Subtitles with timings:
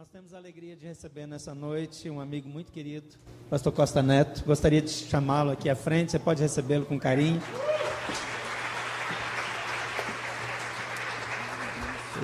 [0.00, 3.06] Nós temos a alegria de receber nessa noite um amigo muito querido,
[3.50, 4.42] Pastor Costa Neto.
[4.46, 7.38] Gostaria de chamá-lo aqui à frente, você pode recebê-lo com carinho.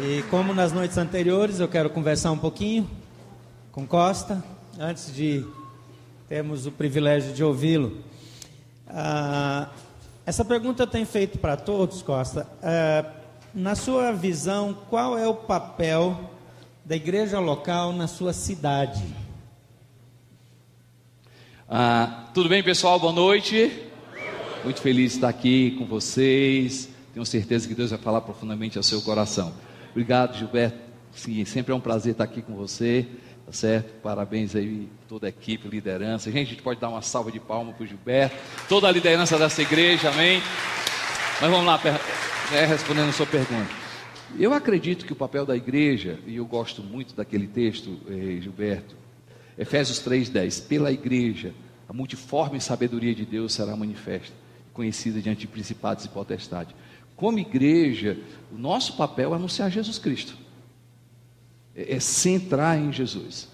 [0.00, 2.88] E como nas noites anteriores, eu quero conversar um pouquinho
[3.72, 4.42] com Costa,
[4.78, 5.46] antes de
[6.30, 8.02] termos o privilégio de ouvi-lo.
[8.88, 9.68] Ah,
[10.24, 12.48] essa pergunta eu tenho feito para todos, Costa.
[12.62, 13.04] Ah,
[13.52, 16.35] na sua visão, qual é o papel
[16.86, 19.02] da igreja local na sua cidade?
[21.68, 23.00] Ah, tudo bem, pessoal?
[23.00, 23.72] Boa noite.
[24.62, 26.88] Muito feliz de estar aqui com vocês.
[27.12, 29.52] Tenho certeza que Deus vai falar profundamente ao seu coração.
[29.90, 30.78] Obrigado, Gilberto.
[31.12, 33.04] Sim, sempre é um prazer estar aqui com você.
[33.44, 33.92] Tá certo?
[34.00, 36.30] Parabéns aí toda a equipe, liderança.
[36.30, 38.36] Gente, a gente pode dar uma salva de palmas para o Gilberto,
[38.68, 40.40] toda a liderança dessa igreja, amém?
[41.40, 41.80] Mas vamos lá,
[42.52, 43.85] é, respondendo a sua pergunta.
[44.38, 48.96] Eu acredito que o papel da igreja, e eu gosto muito daquele texto, eh, Gilberto,
[49.56, 51.54] Efésios 3,10: pela igreja,
[51.88, 54.34] a multiforme sabedoria de Deus será manifesta,
[54.72, 56.74] conhecida diante de principados e potestades.
[57.14, 58.18] Como igreja,
[58.52, 60.36] o nosso papel é anunciar Jesus Cristo,
[61.74, 63.48] é, é centrar em Jesus,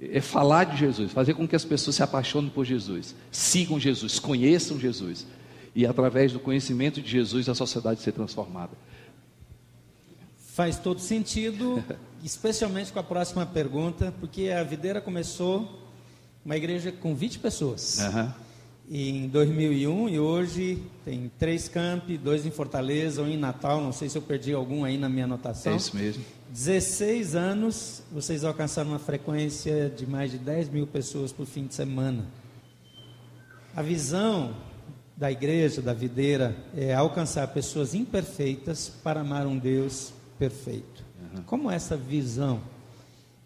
[0.00, 4.18] é falar de Jesus, fazer com que as pessoas se apaixonem por Jesus, sigam Jesus,
[4.18, 5.26] conheçam Jesus,
[5.74, 8.72] e através do conhecimento de Jesus a sociedade ser transformada.
[10.54, 11.82] Faz todo sentido,
[12.22, 15.80] especialmente com a próxima pergunta, porque a Videira começou
[16.44, 17.98] uma igreja com 20 pessoas.
[17.98, 18.32] Uhum
[18.90, 24.08] em 2001 e hoje tem três campi, dois em Fortaleza, um em Natal, não sei
[24.08, 25.72] se eu perdi algum aí na minha anotação.
[25.72, 26.22] É isso mesmo.
[26.50, 31.74] 16 anos, vocês alcançaram uma frequência de mais de 10 mil pessoas por fim de
[31.74, 32.26] semana.
[33.74, 34.54] A visão
[35.16, 40.12] da igreja, da videira, é alcançar pessoas imperfeitas para amar um Deus
[40.50, 41.04] perfeito.
[41.20, 41.42] Uhum.
[41.44, 42.60] Como essa visão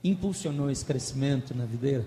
[0.03, 2.07] impulsionou esse crescimento na videira?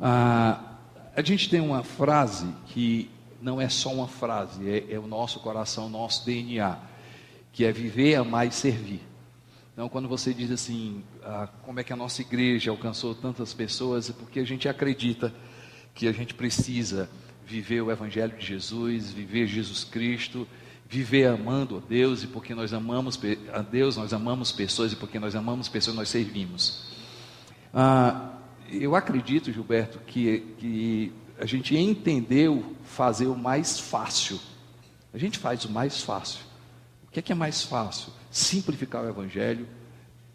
[0.00, 0.74] Ah
[1.16, 3.08] a gente tem uma frase que
[3.40, 6.76] não é só uma frase, é, é o nosso coração, o nosso DNA,
[7.52, 9.00] que é viver, amar e servir.
[9.72, 14.10] Então, quando você diz assim, ah, como é que a nossa igreja alcançou tantas pessoas,
[14.10, 15.32] é porque a gente acredita
[15.94, 17.08] que a gente precisa
[17.46, 20.48] viver o Evangelho de Jesus, viver Jesus Cristo,
[20.94, 23.18] viver amando a Deus, e porque nós amamos
[23.52, 26.84] a Deus, nós amamos pessoas, e porque nós amamos pessoas, nós servimos.
[27.72, 28.30] Ah,
[28.70, 34.38] eu acredito, Gilberto, que, que a gente entendeu fazer o mais fácil.
[35.12, 36.40] A gente faz o mais fácil.
[37.08, 38.12] O que é, que é mais fácil?
[38.30, 39.66] Simplificar o Evangelho.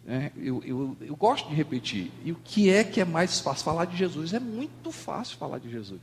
[0.04, 0.30] Né?
[0.36, 2.10] Eu, eu, eu gosto de repetir.
[2.22, 3.64] E o que é que é mais fácil?
[3.64, 4.34] Falar de Jesus.
[4.34, 6.00] É muito fácil falar de Jesus.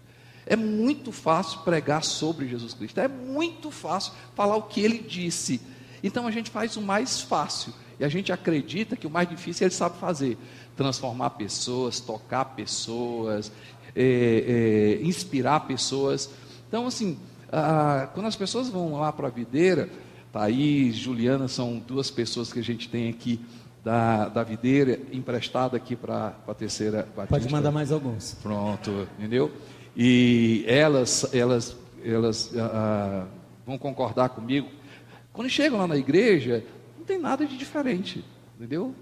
[0.47, 2.99] É muito fácil pregar sobre Jesus Cristo.
[2.99, 5.61] É muito fácil falar o que ele disse.
[6.03, 7.73] Então a gente faz o mais fácil.
[7.99, 10.37] E a gente acredita que o mais difícil ele sabe fazer
[10.77, 13.51] transformar pessoas, tocar pessoas,
[13.95, 16.29] é, é, inspirar pessoas.
[16.67, 17.17] Então, assim,
[17.51, 19.89] a, quando as pessoas vão lá para a videira,
[20.31, 23.41] Thaís, Juliana são duas pessoas que a gente tem aqui
[23.83, 27.39] da, da videira emprestada aqui para a terceira batista.
[27.39, 28.35] Pode mandar mais alguns.
[28.43, 29.51] Pronto, entendeu?
[29.97, 33.25] E elas, elas, elas ah,
[33.65, 34.69] vão concordar comigo.
[35.33, 36.63] Quando chegam lá na igreja,
[36.97, 38.23] não tem nada de diferente,
[38.55, 38.93] entendeu?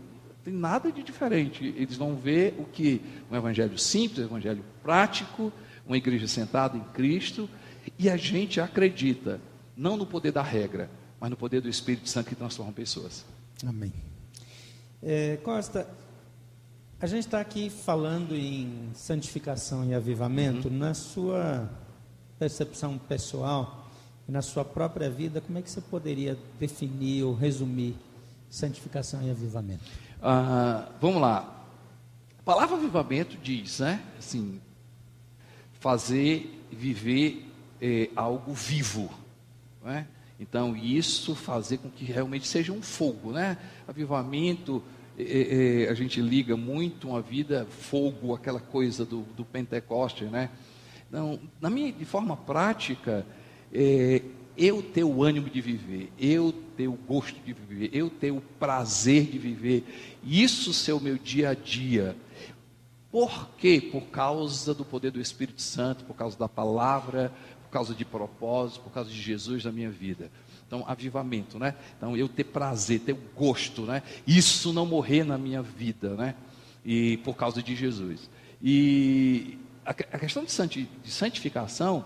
[0.45, 1.73] tem nada de diferente.
[1.75, 3.01] Eles vão ver o que?
[3.31, 5.51] Um evangelho simples, um evangelho prático,
[5.87, 7.49] uma igreja sentada em Cristo,
[7.97, 9.41] e a gente acredita,
[9.75, 10.89] não no poder da regra,
[11.19, 13.25] mas no poder do Espírito Santo que transforma pessoas.
[13.65, 13.91] Amém.
[15.01, 15.87] É, Costa,
[16.99, 20.69] a gente está aqui falando em santificação e avivamento.
[20.69, 20.77] Uhum.
[20.77, 21.69] Na sua
[22.39, 23.89] percepção pessoal
[24.27, 27.95] e na sua própria vida, como é que você poderia definir ou resumir
[28.49, 29.83] santificação e avivamento?
[30.21, 31.67] Ah, vamos lá.
[32.39, 34.01] A palavra avivamento diz, né?
[34.17, 34.61] Assim,
[35.79, 37.45] fazer, viver
[37.81, 39.11] é, algo vivo.
[39.83, 40.07] Né?
[40.39, 43.57] Então, isso fazer com que realmente seja um fogo, né?
[43.87, 44.81] Avivamento,
[45.17, 50.49] é, é, a gente liga muito uma vida fogo, aquela coisa do, do Pentecoste, né?
[51.07, 53.25] Então, na minha, de forma prática,
[53.73, 54.21] é,
[54.57, 58.41] eu ter o ânimo de viver, eu ter o gosto de viver, eu ter o
[58.59, 59.83] prazer de viver,
[60.23, 62.15] isso ser o meu dia a dia.
[63.11, 63.79] Por quê?
[63.79, 67.31] Por causa do poder do Espírito Santo, por causa da palavra,
[67.63, 70.29] por causa de propósito, por causa de Jesus na minha vida.
[70.67, 71.75] Então, avivamento, né?
[71.97, 74.01] Então, eu ter prazer, ter o gosto, né?
[74.25, 76.35] Isso não morrer na minha vida, né?
[76.83, 78.29] E por causa de Jesus.
[78.61, 80.51] E a, questão de
[81.11, 82.05] santificação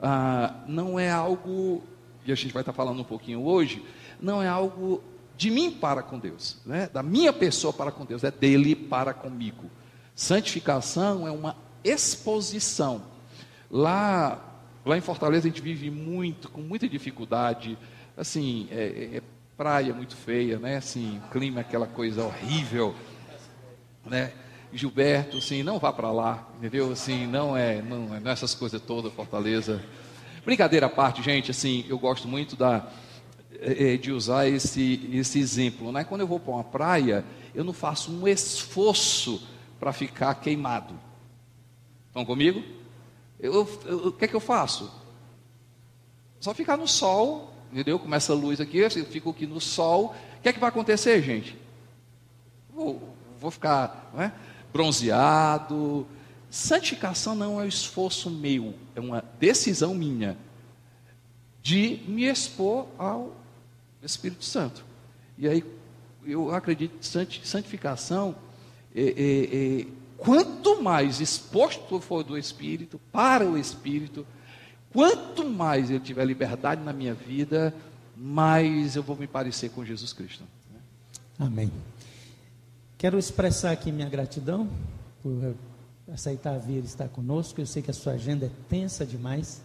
[0.00, 1.82] ah, não é algo,
[2.24, 3.84] e a gente vai estar falando um pouquinho hoje,
[4.20, 5.02] não é algo
[5.36, 6.88] de mim para com Deus, né?
[6.92, 9.70] da minha pessoa para com Deus, é dele para comigo.
[10.14, 13.02] Santificação é uma exposição.
[13.70, 14.40] Lá,
[14.84, 17.78] lá em Fortaleza a gente vive muito, com muita dificuldade,
[18.18, 19.22] assim, é, é
[19.56, 20.76] praia muito feia, né?
[20.76, 22.94] Assim, clima aquela coisa horrível,
[24.04, 24.32] né?
[24.72, 26.92] Gilberto, assim, não vá para lá, entendeu?
[26.92, 29.82] Assim, não é, não é, não é essas coisas todas, Fortaleza.
[30.44, 32.90] Brincadeira à parte, gente, assim, eu gosto muito da,
[33.60, 36.04] é, é, de usar esse, esse exemplo, né?
[36.04, 37.24] Quando eu vou para uma praia,
[37.54, 39.46] eu não faço um esforço
[39.80, 40.94] para ficar queimado.
[42.08, 42.62] Estão comigo?
[43.40, 44.92] Eu, eu, o que é que eu faço?
[46.40, 47.98] Só ficar no sol, entendeu?
[47.98, 50.14] Começa a luz aqui, eu fico aqui no sol.
[50.38, 51.56] O que é que vai acontecer, gente?
[52.72, 54.30] Vou, vou ficar, é?
[54.72, 56.06] bronzeado.
[56.50, 60.36] Santificação não é um esforço meu, é uma decisão minha
[61.62, 63.36] de me expor ao
[64.02, 64.84] Espírito Santo.
[65.36, 65.64] E aí
[66.24, 68.34] eu acredito que santificação
[68.94, 69.86] é, é, é,
[70.16, 74.26] quanto mais exposto for do Espírito, para o Espírito,
[74.92, 77.74] quanto mais eu tiver liberdade na minha vida,
[78.16, 80.44] mais eu vou me parecer com Jesus Cristo.
[81.38, 81.70] Amém.
[82.96, 84.68] Quero expressar aqui minha gratidão
[85.22, 85.54] por
[86.12, 87.60] aceitar vir estar conosco.
[87.60, 89.62] Eu sei que a sua agenda é tensa demais.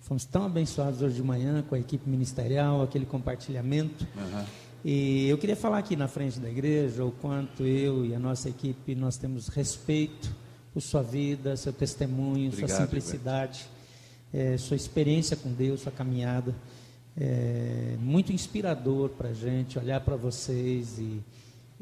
[0.00, 4.06] Fomos tão abençoados hoje de manhã com a equipe ministerial, aquele compartilhamento.
[4.16, 4.44] Uhum.
[4.84, 8.48] E eu queria falar aqui na frente da igreja o quanto eu e a nossa
[8.48, 10.34] equipe nós temos respeito
[10.72, 13.66] por sua vida, seu testemunho, Obrigado, sua simplicidade,
[14.32, 16.54] é, sua experiência com Deus, sua caminhada.
[17.16, 21.20] É muito inspirador para a gente olhar para vocês e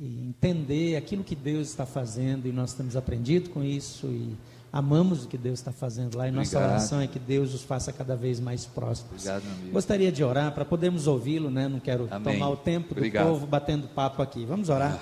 [0.01, 4.35] e entender aquilo que Deus está fazendo e nós temos aprendido com isso e
[4.73, 7.93] amamos o que Deus está fazendo lá e nossa oração é que Deus os faça
[7.93, 9.27] cada vez mais prósperos.
[9.27, 11.69] Obrigado, Gostaria de orar para podermos ouvi-lo, né?
[11.69, 12.33] Não quero Amém.
[12.33, 13.27] tomar o tempo do obrigado.
[13.27, 14.47] povo batendo papo aqui.
[14.47, 14.99] Vamos orar.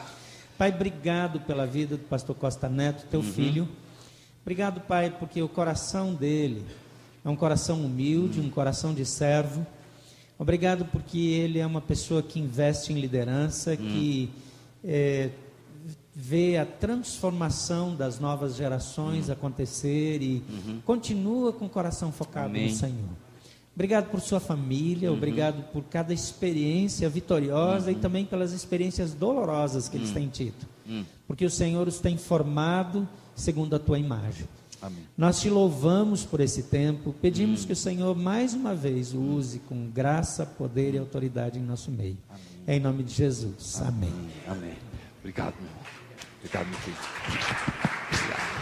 [0.59, 3.33] Pai, obrigado pela vida do pastor Costa Neto, teu uhum.
[3.33, 3.69] filho.
[4.43, 6.65] Obrigado, Pai, porque o coração dele
[7.25, 8.47] é um coração humilde, uhum.
[8.47, 9.67] um coração de servo.
[10.39, 13.77] Obrigado porque ele é uma pessoa que investe em liderança, uhum.
[13.77, 14.31] que
[14.85, 15.31] é,
[16.15, 19.33] vê a transformação das novas gerações uhum.
[19.33, 20.81] acontecer e uhum.
[20.85, 22.69] continua com o coração focado Amém.
[22.69, 23.29] no Senhor.
[23.75, 25.17] Obrigado por sua família, uhum.
[25.17, 28.01] obrigado por cada experiência vitoriosa e uhum.
[28.01, 30.15] também pelas experiências dolorosas que eles uhum.
[30.15, 30.67] têm tido.
[30.85, 31.05] Uhum.
[31.29, 34.49] Porque o Senhor os tem formado segundo a tua imagem.
[34.81, 35.05] Amém.
[35.17, 39.59] Nós te louvamos por esse tempo, pedimos que o Senhor mais uma vez o use
[39.61, 42.17] com graça, poder e autoridade em nosso meio.
[42.29, 42.43] Amém.
[42.69, 43.81] Em nome de Jesus.
[43.83, 44.13] Amém.
[44.47, 44.77] Amém.
[45.19, 45.83] Obrigado, meu irmão.
[46.39, 46.97] Obrigado, meu filho.
[48.07, 48.59] Obrigado.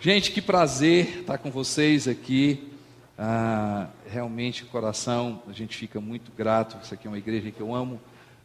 [0.00, 2.70] Gente, que prazer estar com vocês aqui.
[3.16, 6.76] Ah, realmente, o coração, a gente fica muito grato.
[6.84, 8.00] Isso aqui é uma igreja que eu amo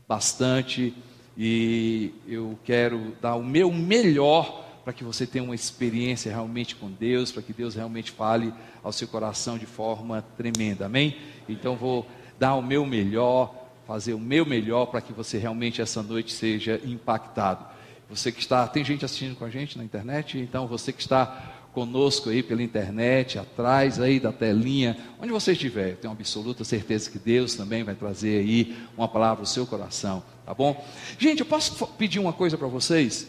[0.08, 0.96] bastante.
[1.42, 6.92] E eu quero dar o meu melhor para que você tenha uma experiência realmente com
[6.92, 8.54] Deus, para que Deus realmente fale
[8.84, 10.88] ao seu coração de forma tremenda.
[10.88, 11.16] Amém?
[11.48, 12.06] Então vou
[12.38, 16.82] dar o meu melhor, fazer o meu melhor para que você realmente essa noite seja
[16.84, 17.66] impactado.
[18.10, 21.60] Você que está, tem gente assistindo com a gente na internet, então você que está
[21.72, 27.10] conosco aí pela internet, atrás aí da telinha, onde você estiver, eu tenho absoluta certeza
[27.10, 30.84] que Deus também vai trazer aí uma palavra ao seu coração, tá bom?
[31.20, 33.28] Gente, eu posso pedir uma coisa para vocês?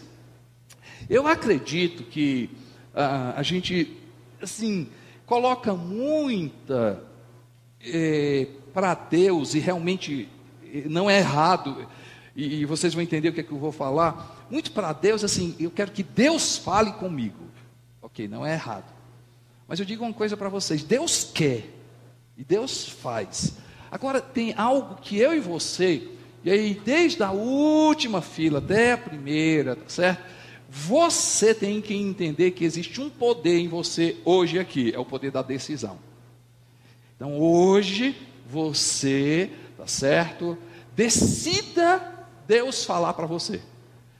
[1.06, 2.48] Eu acredito que
[2.94, 3.94] ah, a gente,
[4.40, 4.88] assim,
[5.26, 7.04] coloca muita
[7.82, 10.30] é, para Deus, e realmente
[10.64, 11.86] eh, não é errado,
[12.34, 15.22] e, e, vocês vão entender o que, é que eu vou falar, muito para Deus,
[15.22, 17.44] assim, eu quero que Deus fale comigo,
[18.00, 18.90] ok, não é errado,
[19.68, 21.68] mas eu digo uma coisa para vocês: Deus quer,
[22.34, 23.58] e Deus faz,
[23.90, 28.98] agora tem algo que eu e você, e aí desde a última fila até a
[28.98, 30.22] primeira, tá certo?
[30.68, 35.30] Você tem que entender que existe um poder em você hoje aqui, é o poder
[35.30, 35.98] da decisão.
[37.16, 38.16] Então hoje
[38.48, 40.56] você, tá certo?
[40.94, 43.60] Decida Deus falar para você.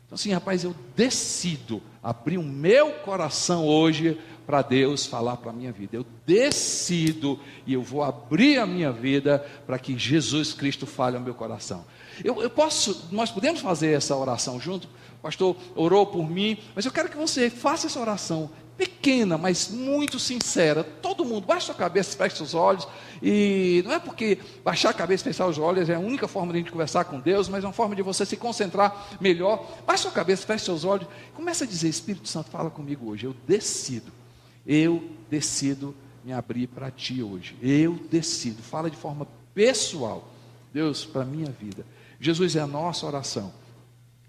[0.06, 4.18] Então assim, rapaz, eu decido abrir o meu coração hoje
[4.50, 5.96] para Deus falar para a minha vida.
[5.96, 11.22] Eu decido e eu vou abrir a minha vida para que Jesus Cristo fale ao
[11.22, 11.84] meu coração.
[12.24, 14.88] Eu, eu posso, nós podemos fazer essa oração junto?
[15.20, 19.68] O pastor orou por mim, mas eu quero que você faça essa oração pequena, mas
[19.68, 20.82] muito sincera.
[20.82, 22.88] Todo mundo, baixa sua cabeça, fecha seus olhos.
[23.22, 26.52] E não é porque baixar a cabeça e fechar os olhos é a única forma
[26.52, 29.64] de a gente conversar com Deus, mas é uma forma de você se concentrar melhor.
[29.86, 31.06] Baixa sua cabeça, fecha seus olhos.
[31.36, 33.26] Começa a dizer: Espírito Santo, fala comigo hoje.
[33.26, 34.18] Eu decido.
[34.66, 37.56] Eu decido me abrir para ti hoje.
[37.62, 38.62] Eu decido.
[38.62, 40.32] Fala de forma pessoal.
[40.72, 41.84] Deus, para a minha vida.
[42.20, 43.52] Jesus é a nossa oração.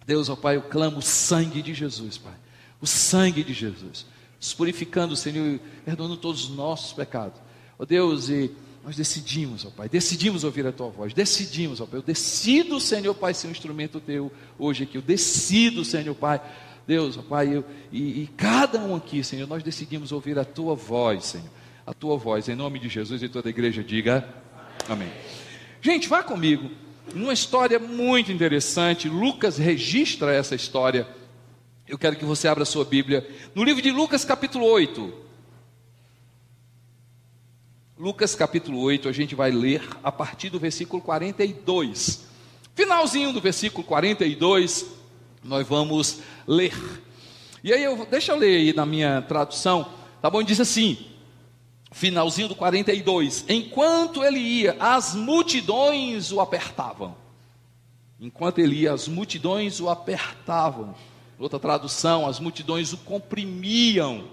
[0.06, 2.34] Deus, ó Pai, eu clamo o sangue de Jesus, Pai.
[2.80, 4.06] O sangue de Jesus.
[4.40, 7.40] Nos purificando, Senhor, perdoando todos os nossos pecados.
[7.78, 8.52] Ó Deus, e
[8.84, 13.14] nós decidimos, ó Pai, decidimos ouvir a Tua voz, decidimos, ó Pai, eu decido, Senhor
[13.14, 16.42] Pai, ser um instrumento Teu hoje aqui, eu decido, Senhor Pai,
[16.88, 20.76] Deus, ó Pai, eu, e, e cada um aqui, Senhor, nós decidimos ouvir a Tua
[20.76, 21.50] voz, Senhor,
[21.86, 24.28] a Tua voz, em nome de Jesus e toda a igreja diga
[24.90, 25.12] amém.
[25.82, 26.70] Gente, vá comigo,
[27.14, 31.08] numa história muito interessante, Lucas registra essa história,
[31.88, 35.22] eu quero que você abra a sua Bíblia, no livro de Lucas capítulo 8,
[38.02, 42.26] Lucas capítulo 8, a gente vai ler a partir do versículo 42.
[42.74, 44.88] Finalzinho do versículo 42,
[45.44, 46.74] nós vamos ler.
[47.64, 49.88] E aí, eu, deixa eu ler aí na minha tradução,
[50.22, 50.44] tá bom?
[50.44, 50.98] Diz assim:
[51.92, 53.46] finalzinho do 42.
[53.48, 57.16] Enquanto ele ia, as multidões o apertavam.
[58.20, 60.96] Enquanto ele ia, as multidões o apertavam.
[61.40, 64.28] Outra tradução, as multidões o comprimiam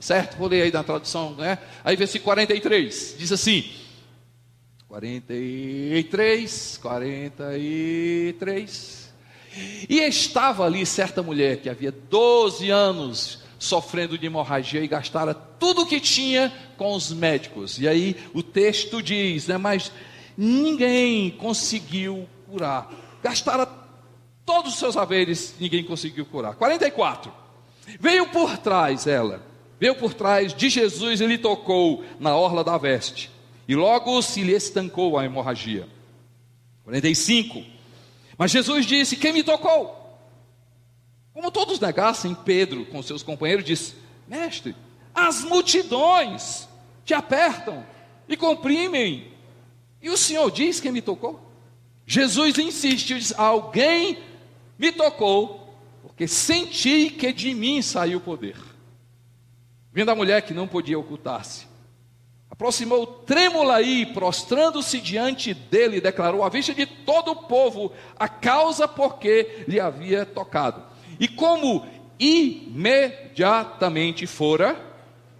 [0.00, 0.36] certo?
[0.36, 1.58] Vou ler aí na tradução, né?
[1.84, 3.70] Aí versículo 43, diz assim:
[4.88, 8.99] 43, 43.
[9.88, 15.82] E estava ali certa mulher que havia 12 anos sofrendo de hemorragia e gastara tudo
[15.82, 17.78] o que tinha com os médicos.
[17.78, 19.92] E aí o texto diz, né, mas
[20.36, 22.90] ninguém conseguiu curar.
[23.22, 23.68] Gastara
[24.46, 26.54] todos os seus haveres, ninguém conseguiu curar.
[26.54, 27.32] 44.
[27.98, 32.76] Veio por trás ela veio por trás de Jesus e lhe tocou na orla da
[32.76, 33.30] veste.
[33.66, 35.88] E logo se lhe estancou a hemorragia.
[36.84, 37.64] 45.
[38.40, 39.94] Mas Jesus disse: Quem me tocou?
[41.34, 43.94] Como todos negassem, Pedro, com seus companheiros, disse:
[44.26, 44.74] Mestre,
[45.14, 46.66] as multidões
[47.04, 47.84] te apertam
[48.26, 49.30] e comprimem.
[50.00, 51.38] E o Senhor diz quem me tocou?
[52.06, 54.18] Jesus insistiu: diz, Alguém
[54.78, 58.56] me tocou, porque senti que de mim saiu o poder.
[59.92, 61.66] Vendo a mulher que não podia ocultar-se,
[62.50, 68.88] aproximou trêmula e, prostrando-se diante dele, declarou à vista de todo o povo a causa
[68.88, 70.82] por que lhe havia tocado.
[71.18, 71.86] E como
[72.18, 74.76] imediatamente fora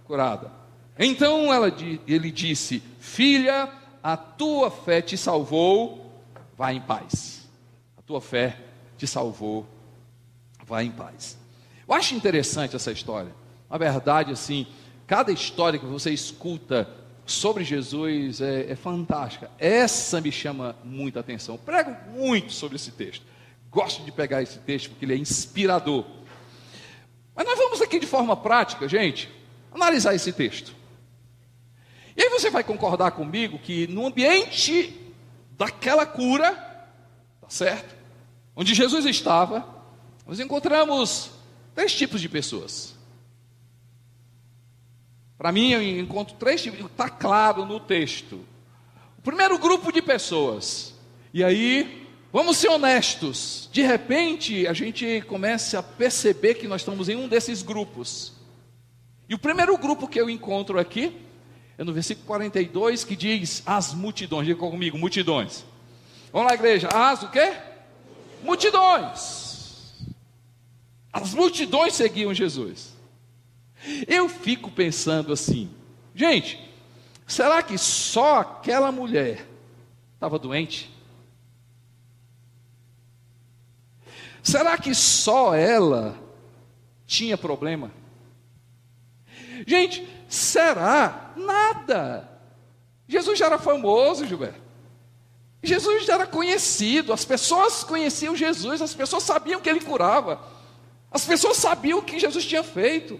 [0.05, 0.49] curada.
[0.97, 1.67] Então ela,
[2.07, 3.69] ele disse: Filha,
[4.01, 6.09] a tua fé te salvou,
[6.57, 7.47] vá em paz.
[7.97, 8.57] A tua fé
[8.97, 9.67] te salvou,
[10.65, 11.37] vá em paz.
[11.87, 13.33] Eu acho interessante essa história.
[13.69, 14.65] Na verdade, assim,
[15.05, 17.00] cada história que você escuta
[17.31, 19.49] sobre Jesus é, é fantástica.
[19.57, 21.57] Essa me chama muita atenção.
[21.57, 23.25] prego muito sobre esse texto.
[23.69, 26.05] Gosto de pegar esse texto porque ele é inspirador.
[27.35, 29.29] Mas nós vamos aqui de forma prática, gente,
[29.71, 30.75] analisar esse texto.
[32.15, 34.93] E aí você vai concordar comigo que no ambiente
[35.51, 36.53] daquela cura,
[37.39, 37.95] tá certo?
[38.55, 39.65] Onde Jesus estava,
[40.27, 41.31] nós encontramos
[41.73, 42.95] três tipos de pessoas.
[45.41, 48.45] Para mim, eu encontro três tipos, está claro no texto.
[49.17, 50.93] O primeiro grupo de pessoas,
[51.33, 57.09] e aí, vamos ser honestos, de repente a gente começa a perceber que nós estamos
[57.09, 58.33] em um desses grupos.
[59.27, 61.19] E o primeiro grupo que eu encontro aqui
[61.75, 64.45] é no versículo 42 que diz as multidões.
[64.45, 65.65] Diga comigo, multidões.
[66.31, 66.87] Vamos lá, igreja.
[66.93, 67.51] As o quê?
[68.43, 70.05] Multidões.
[71.11, 72.90] As multidões seguiam Jesus.
[74.07, 75.73] Eu fico pensando assim,
[76.13, 76.59] gente,
[77.25, 79.47] será que só aquela mulher
[80.15, 80.91] estava doente?
[84.43, 86.17] Será que só ela
[87.05, 87.91] tinha problema?
[89.67, 91.33] Gente, será?
[91.35, 92.29] Nada.
[93.07, 94.61] Jesus já era famoso, Gilberto.
[95.63, 100.41] Jesus já era conhecido, as pessoas conheciam Jesus, as pessoas sabiam que ele curava,
[101.11, 103.19] as pessoas sabiam o que Jesus tinha feito.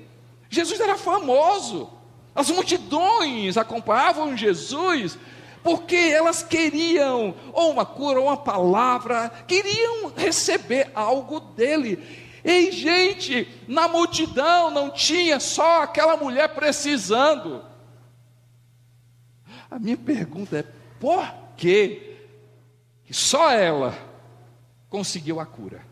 [0.51, 1.89] Jesus era famoso.
[2.35, 5.17] As multidões acompanhavam Jesus
[5.63, 11.97] porque elas queriam ou uma cura ou uma palavra, queriam receber algo dele.
[12.43, 17.63] Ei, gente, na multidão não tinha só aquela mulher precisando.
[19.69, 20.65] A minha pergunta é:
[20.99, 21.23] por
[21.55, 22.17] que
[23.09, 23.97] só ela
[24.89, 25.90] conseguiu a cura?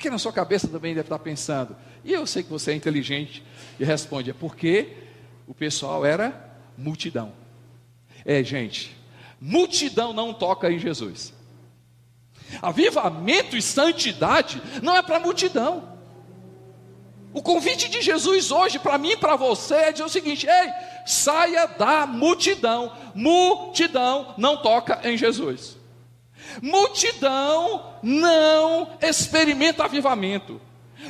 [0.00, 1.76] O que na sua cabeça também deve estar pensando?
[2.02, 3.44] E eu sei que você é inteligente
[3.78, 4.96] e responde: é porque
[5.46, 7.34] o pessoal era multidão.
[8.24, 8.96] É, gente,
[9.38, 11.34] multidão não toca em Jesus.
[12.62, 15.98] Avivamento e santidade não é para multidão.
[17.34, 20.72] O convite de Jesus hoje para mim e para você é dizer o seguinte: ei,
[21.04, 22.90] saia da multidão.
[23.14, 25.76] Multidão não toca em Jesus.
[26.62, 30.60] Multidão não experimenta avivamento.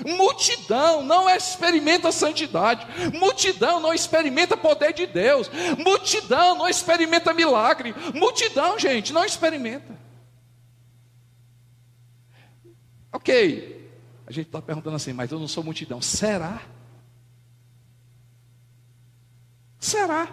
[0.06, 2.86] Multidão não experimenta santidade,
[3.18, 9.98] multidão não experimenta poder de Deus, multidão não experimenta milagre, multidão, gente, não experimenta.
[13.12, 13.90] Ok,
[14.26, 16.62] a gente está perguntando assim, mas eu não sou multidão, será?
[19.78, 20.28] Será?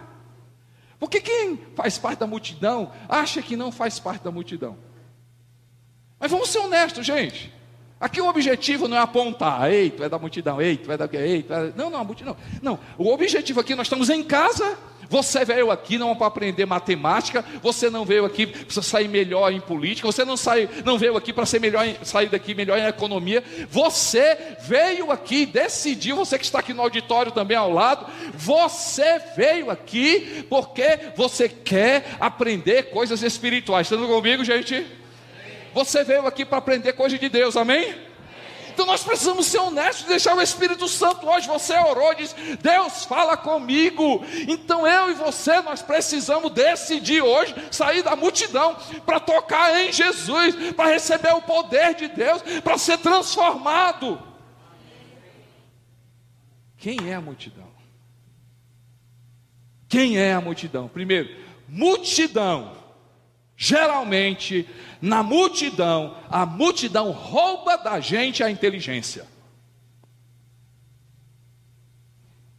[1.00, 4.76] Porque quem faz parte da multidão acha que não faz parte da multidão.
[6.18, 7.52] Mas vamos ser honestos, gente.
[8.00, 11.08] Aqui o objetivo não é apontar, ei, tu é da multidão, ei, tu é da
[11.12, 11.72] ei, tu é...
[11.74, 12.36] Não, não, multidão.
[12.62, 14.78] Não, o objetivo aqui, nós estamos em casa,
[15.10, 19.60] você veio aqui não para aprender matemática, você não veio aqui para sair melhor em
[19.60, 23.42] política, você não, sai, não veio aqui para ser melhor sair daqui melhor em economia,
[23.68, 29.72] você veio aqui, decidiu, você que está aqui no auditório também ao lado, você veio
[29.72, 33.90] aqui porque você quer aprender coisas espirituais.
[33.90, 34.86] Estão comigo, gente?
[35.74, 38.08] Você veio aqui para aprender coisa de Deus, amém?
[38.78, 41.48] Então nós precisamos ser honestos e deixar o Espírito Santo hoje.
[41.48, 44.24] Você orou disse: Deus fala comigo.
[44.46, 50.54] Então eu e você, nós precisamos decidir hoje sair da multidão para tocar em Jesus,
[50.76, 54.22] para receber o poder de Deus, para ser transformado.
[56.76, 57.66] Quem é a multidão?
[59.88, 60.86] Quem é a multidão?
[60.86, 61.34] Primeiro,
[61.66, 62.77] multidão
[63.60, 64.68] Geralmente,
[65.02, 69.26] na multidão, a multidão rouba da gente a inteligência.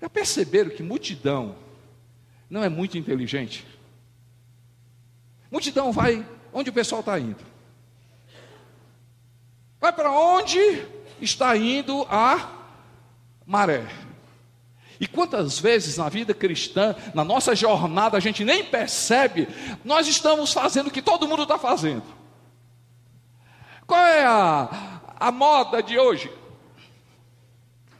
[0.02, 1.56] Já perceberam que multidão
[2.50, 3.66] não é muito inteligente?
[5.50, 7.46] Multidão vai onde o pessoal está indo.
[9.80, 10.60] Vai para onde
[11.22, 12.76] está indo a
[13.46, 13.88] maré.
[15.00, 19.48] E quantas vezes na vida cristã, na nossa jornada, a gente nem percebe,
[19.86, 22.04] nós estamos fazendo o que todo mundo está fazendo.
[23.88, 26.30] Qual é a, a moda de hoje?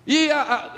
[0.06, 0.74] E, a, a,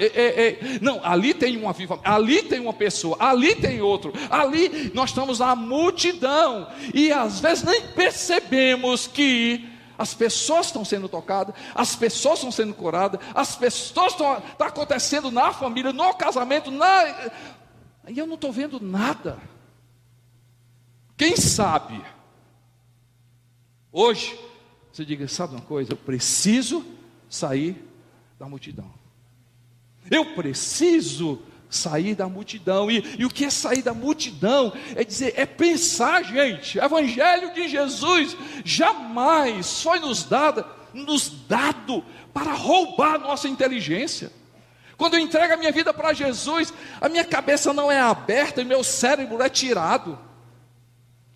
[0.81, 5.39] não, ali tem uma viva, ali tem uma pessoa, ali tem outro, ali nós estamos
[5.39, 9.70] na multidão, e às vezes nem percebemos que
[10.01, 15.29] as pessoas estão sendo tocadas, as pessoas estão sendo curadas, as pessoas estão está acontecendo
[15.29, 17.31] na família, no casamento, na
[18.07, 19.37] e eu não estou vendo nada.
[21.15, 22.03] Quem sabe
[23.91, 24.39] hoje
[24.91, 25.93] você diga, sabe uma coisa?
[25.93, 26.83] Eu preciso
[27.29, 27.87] sair
[28.39, 28.91] da multidão.
[30.09, 32.91] Eu preciso sair da multidão.
[32.91, 34.73] E, e o que é sair da multidão?
[34.95, 36.77] É dizer, é pensar, gente.
[36.77, 42.03] Evangelho de Jesus jamais foi nos dado, nos dado
[42.33, 44.31] para roubar a nossa inteligência.
[44.97, 48.65] Quando eu entrego a minha vida para Jesus, a minha cabeça não é aberta e
[48.65, 50.19] meu cérebro é tirado.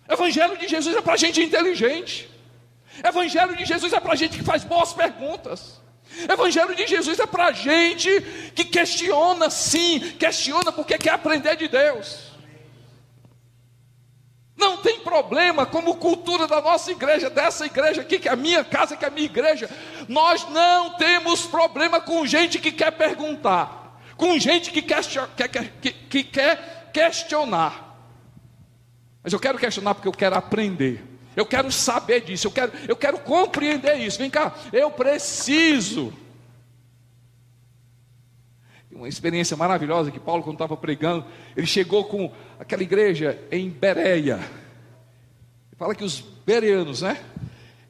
[0.08, 2.30] Evangelho de Jesus é para gente inteligente.
[3.02, 5.80] Evangelho de Jesus é para gente que faz boas perguntas.
[6.28, 8.08] Evangelho de Jesus é para gente
[8.54, 12.32] que questiona, sim, questiona porque quer aprender de Deus.
[14.56, 18.64] Não tem problema, como cultura da nossa igreja, dessa igreja aqui, que é a minha
[18.64, 19.68] casa, que é a minha igreja,
[20.08, 25.02] nós não temos problema com gente que quer perguntar, com gente que quer,
[25.82, 27.98] que, que quer questionar.
[29.22, 31.15] Mas eu quero questionar porque eu quero aprender.
[31.36, 34.18] Eu quero saber disso, eu quero, eu quero compreender isso.
[34.18, 36.12] Vem cá, eu preciso.
[38.90, 44.40] Uma experiência maravilhosa que Paulo, quando estava pregando, ele chegou com aquela igreja em Bereia.
[45.76, 47.22] Fala que os bereanos, né?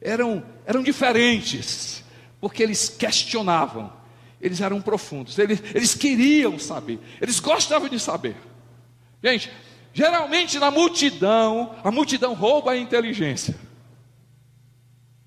[0.01, 2.03] Eram, eram diferentes,
[2.41, 3.91] porque eles questionavam,
[4.41, 8.35] eles eram profundos, eles, eles queriam saber, eles gostavam de saber.
[9.23, 9.49] Gente,
[9.97, 13.55] Geralmente na multidão, a multidão rouba a inteligência.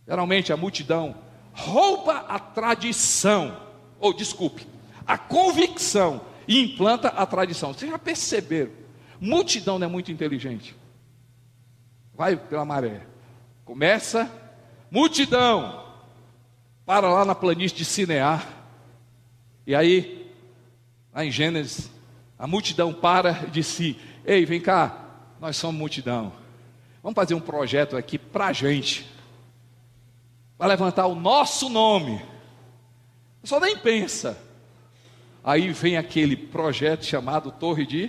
[0.06, 1.16] Geralmente a multidão
[1.52, 3.60] rouba a tradição,
[3.98, 4.64] ou desculpe,
[5.04, 7.74] a convicção e implanta a tradição.
[7.74, 8.70] Vocês já perceberam?
[9.20, 10.76] Multidão não é muito inteligente.
[12.14, 13.04] Vai pela maré.
[13.64, 14.30] Começa,
[14.88, 15.84] multidão,
[16.86, 18.46] para lá na planície de Cinear.
[19.66, 20.32] E aí,
[21.12, 21.90] lá em Gênesis,
[22.38, 23.98] a multidão para de si
[24.30, 25.06] Ei, vem cá,
[25.40, 26.32] nós somos multidão.
[27.02, 29.10] Vamos fazer um projeto aqui para a gente,
[30.56, 32.24] para levantar o nosso nome.
[33.42, 34.40] Só nem pensa.
[35.42, 38.08] Aí vem aquele projeto chamado Torre de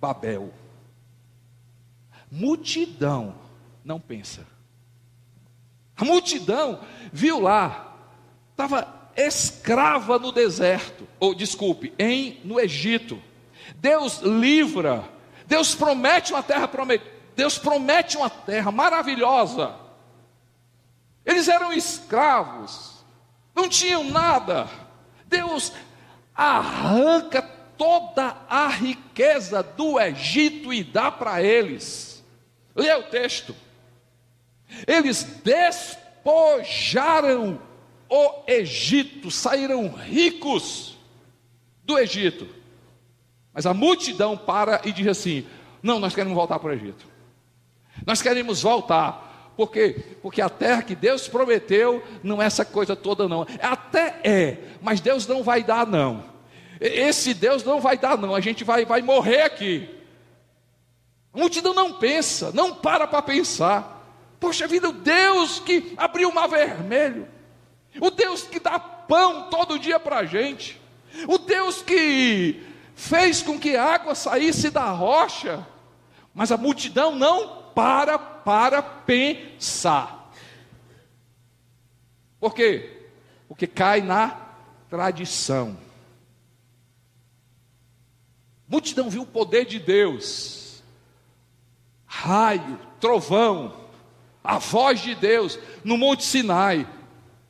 [0.00, 0.52] Babel.
[2.28, 3.36] Multidão
[3.84, 4.44] não pensa.
[5.96, 6.80] A multidão
[7.12, 8.04] viu lá,
[8.50, 13.22] estava escrava no deserto, ou desculpe, em no Egito.
[13.76, 15.04] Deus livra,
[15.46, 19.74] Deus promete uma terra prometida, Deus promete uma terra maravilhosa.
[21.24, 23.04] Eles eram escravos,
[23.54, 24.68] não tinham nada.
[25.26, 25.72] Deus
[26.34, 27.42] arranca
[27.76, 32.24] toda a riqueza do Egito e dá para eles.
[32.74, 33.54] Leia o texto.
[34.86, 37.60] Eles despojaram
[38.08, 40.96] o Egito, saíram ricos
[41.84, 42.63] do Egito.
[43.54, 45.46] Mas a multidão para e diz assim:
[45.82, 47.06] Não, nós queremos voltar para o Egito.
[48.04, 49.52] Nós queremos voltar.
[49.56, 50.16] Por quê?
[50.20, 53.46] Porque a terra que Deus prometeu não é essa coisa toda, não.
[53.62, 56.24] Até é, mas Deus não vai dar, não.
[56.80, 58.34] Esse Deus não vai dar, não.
[58.34, 59.88] A gente vai, vai morrer aqui.
[61.32, 63.94] A multidão não pensa, não para para pensar.
[64.40, 67.28] Poxa vida, o Deus que abriu o mar vermelho,
[68.00, 70.80] o Deus que dá pão todo dia para a gente,
[71.28, 72.60] o Deus que
[72.94, 75.66] fez com que a água saísse da rocha,
[76.34, 80.32] mas a multidão não para para pensar.
[82.38, 83.08] Por quê?
[83.48, 84.38] Porque cai na
[84.88, 85.76] tradição.
[88.68, 90.82] A multidão viu o poder de Deus,
[92.06, 93.84] raio, trovão,
[94.42, 96.86] a voz de Deus no Monte Sinai.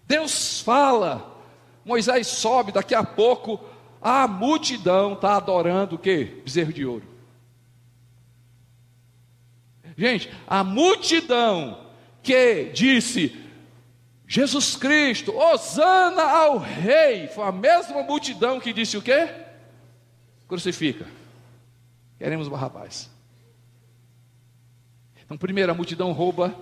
[0.07, 1.41] Deus fala,
[1.85, 3.61] Moisés sobe, daqui a pouco
[4.05, 6.25] a multidão está adorando o que?
[6.45, 7.07] Bezerro de ouro.
[9.97, 11.89] Gente, a multidão
[12.23, 13.35] que disse
[14.29, 19.27] Jesus Cristo, Osana ao Rei, foi a mesma multidão que disse o que?
[20.47, 21.07] Crucifica.
[22.19, 23.11] Queremos Barrabás.
[25.25, 26.55] Então, primeiro, a multidão rouba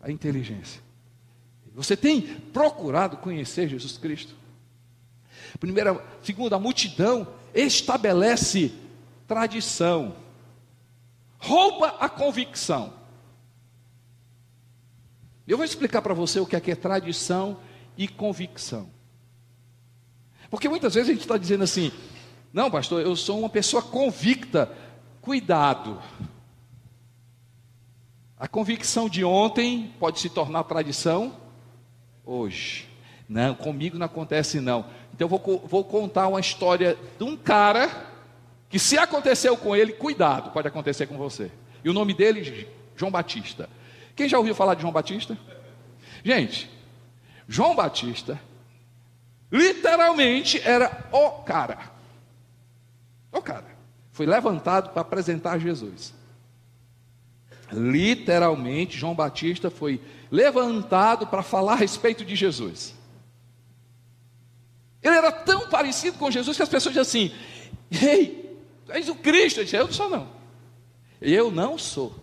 [0.00, 0.82] a inteligência.
[1.74, 4.41] Você tem procurado conhecer Jesus Cristo?
[5.58, 8.72] Primeira, segunda, a multidão estabelece
[9.26, 10.16] tradição,
[11.38, 12.92] rouba a convicção.
[15.46, 17.58] Eu vou explicar para você o que é, que é tradição
[17.96, 18.88] e convicção.
[20.50, 21.90] Porque muitas vezes a gente está dizendo assim:
[22.52, 24.70] não, pastor, eu sou uma pessoa convicta.
[25.20, 26.02] Cuidado.
[28.36, 31.36] A convicção de ontem pode se tornar tradição
[32.24, 32.88] hoje.
[33.28, 34.84] Não, comigo não acontece não.
[35.14, 37.90] Então eu vou, vou contar uma história de um cara
[38.68, 41.50] que se aconteceu com ele, cuidado, pode acontecer com você.
[41.84, 43.68] E o nome dele, João Batista.
[44.16, 45.36] Quem já ouviu falar de João Batista?
[46.24, 46.70] Gente,
[47.46, 48.40] João Batista
[49.50, 51.78] literalmente era o cara.
[53.30, 53.66] O cara.
[54.12, 56.14] Foi levantado para apresentar Jesus.
[57.72, 62.94] Literalmente, João Batista foi levantado para falar a respeito de Jesus.
[65.02, 67.34] Ele era tão parecido com Jesus que as pessoas diziam assim:
[67.90, 69.58] Ei, és o Cristo.
[69.58, 70.28] Ele disse: Eu não sou, não.
[71.20, 72.14] Eu não sou.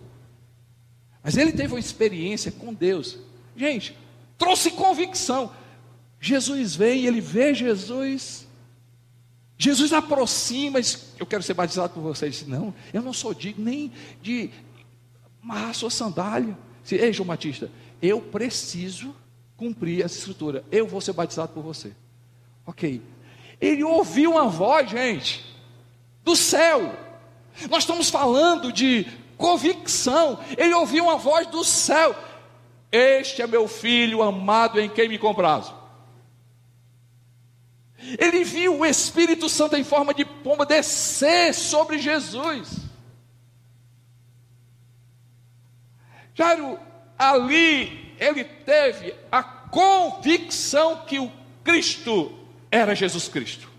[1.23, 3.17] Mas ele teve uma experiência com Deus.
[3.55, 3.97] Gente,
[4.37, 5.51] trouxe convicção.
[6.19, 8.47] Jesus vem, ele vê Jesus.
[9.57, 10.79] Jesus aproxima,
[11.17, 12.47] eu quero ser batizado por vocês.
[12.47, 14.49] Não, eu não sou digno nem de
[15.43, 16.57] amarrar sua sandália.
[16.89, 17.69] Ei, João Batista,
[18.01, 19.13] eu preciso
[19.57, 20.63] cumprir essa escritura.
[20.71, 21.91] Eu vou ser batizado por você.
[22.69, 23.01] Ok.
[23.59, 25.43] Ele ouviu uma voz, gente,
[26.23, 26.95] do céu.
[27.67, 30.39] Nós estamos falando de convicção.
[30.55, 32.15] Ele ouviu uma voz do céu.
[32.91, 35.73] Este é meu filho amado em quem me comprazo.
[38.19, 42.69] Ele viu o Espírito Santo em forma de pomba descer sobre Jesus.
[46.35, 46.79] Jairo,
[47.17, 51.31] ali ele teve a convicção que o
[51.63, 52.38] Cristo
[52.71, 53.69] era Jesus Cristo.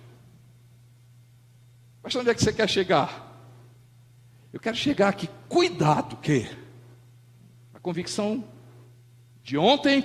[2.03, 3.29] Mas onde é que você quer chegar?
[4.53, 6.48] Eu quero chegar aqui, cuidado que
[7.72, 8.44] a convicção
[9.42, 10.05] de ontem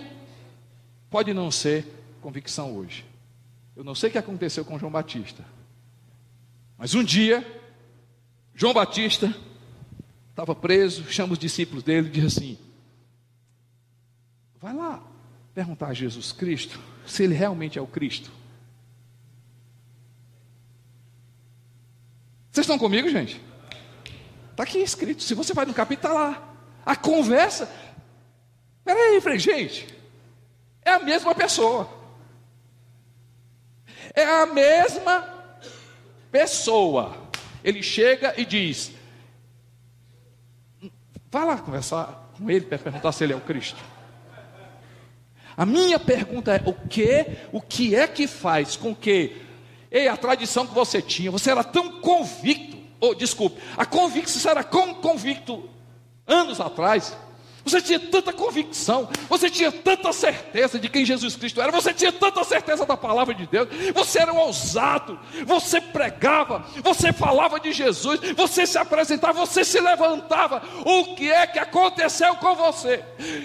[1.09, 1.85] pode não ser
[2.21, 3.05] convicção hoje.
[3.75, 5.43] Eu não sei o que aconteceu com João Batista.
[6.77, 7.45] Mas um dia,
[8.53, 9.33] João Batista
[10.29, 12.57] estava preso, chama os discípulos dele e diz assim:
[14.59, 15.01] Vai lá
[15.53, 18.31] perguntar a Jesus Cristo se ele realmente é o Cristo.
[22.55, 23.41] Vocês estão comigo, gente?
[24.51, 25.21] Está aqui escrito.
[25.21, 26.55] Se você vai no capítulo, está lá.
[26.85, 27.69] A conversa.
[28.85, 29.85] Peraí, falei, gente.
[30.81, 31.89] É a mesma pessoa.
[34.13, 35.27] É a mesma
[36.31, 37.27] pessoa.
[37.61, 38.93] Ele chega e diz:
[41.29, 43.83] Vai lá conversar com ele para perguntar se ele é o Cristo.
[45.57, 49.44] A minha pergunta é: o que, o que é que faz com que,
[49.95, 54.51] ei, a tradição que você tinha, você era tão convicto, ou oh, desculpe, a convicção
[54.51, 55.69] era tão convicto
[56.27, 57.15] anos atrás,
[57.63, 62.11] você tinha tanta convicção, você tinha tanta certeza de quem Jesus Cristo era, você tinha
[62.11, 67.71] tanta certeza da palavra de Deus, você era um ousado, você pregava, você falava de
[67.71, 70.61] Jesus, você se apresentava, você se levantava.
[70.85, 73.01] O que é que aconteceu com você?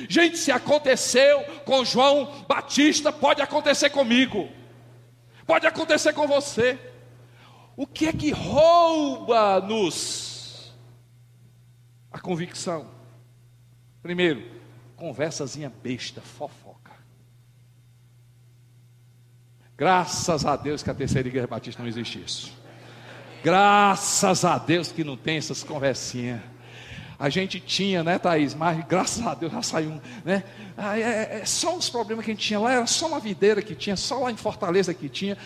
[0.08, 4.50] Gente, se aconteceu com João Batista, pode acontecer comigo,
[5.50, 6.78] pode acontecer com você.
[7.76, 9.92] O que é que rouba-nos
[12.08, 12.88] a convicção?
[14.00, 14.48] Primeiro,
[14.94, 16.92] conversazinha besta, fofoca.
[19.76, 22.56] Graças a Deus que a terceira igreja batista não existe isso.
[23.42, 26.40] Graças a Deus que não tem essas conversinhas.
[27.20, 28.54] A gente tinha, né, Thaís?
[28.54, 30.42] Mas graças a Deus já saiu um, né?
[30.74, 33.20] Ah, é, é, é, só os problemas que a gente tinha lá, era só uma
[33.20, 35.37] videira que tinha, só lá em Fortaleza que tinha.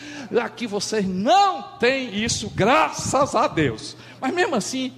[0.41, 3.97] Aqui vocês não têm isso, graças a Deus.
[4.21, 4.95] Mas mesmo assim,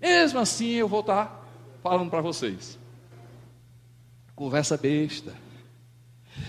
[0.00, 1.46] mesmo assim eu vou estar
[1.82, 2.78] falando para vocês.
[4.34, 5.34] Conversa besta.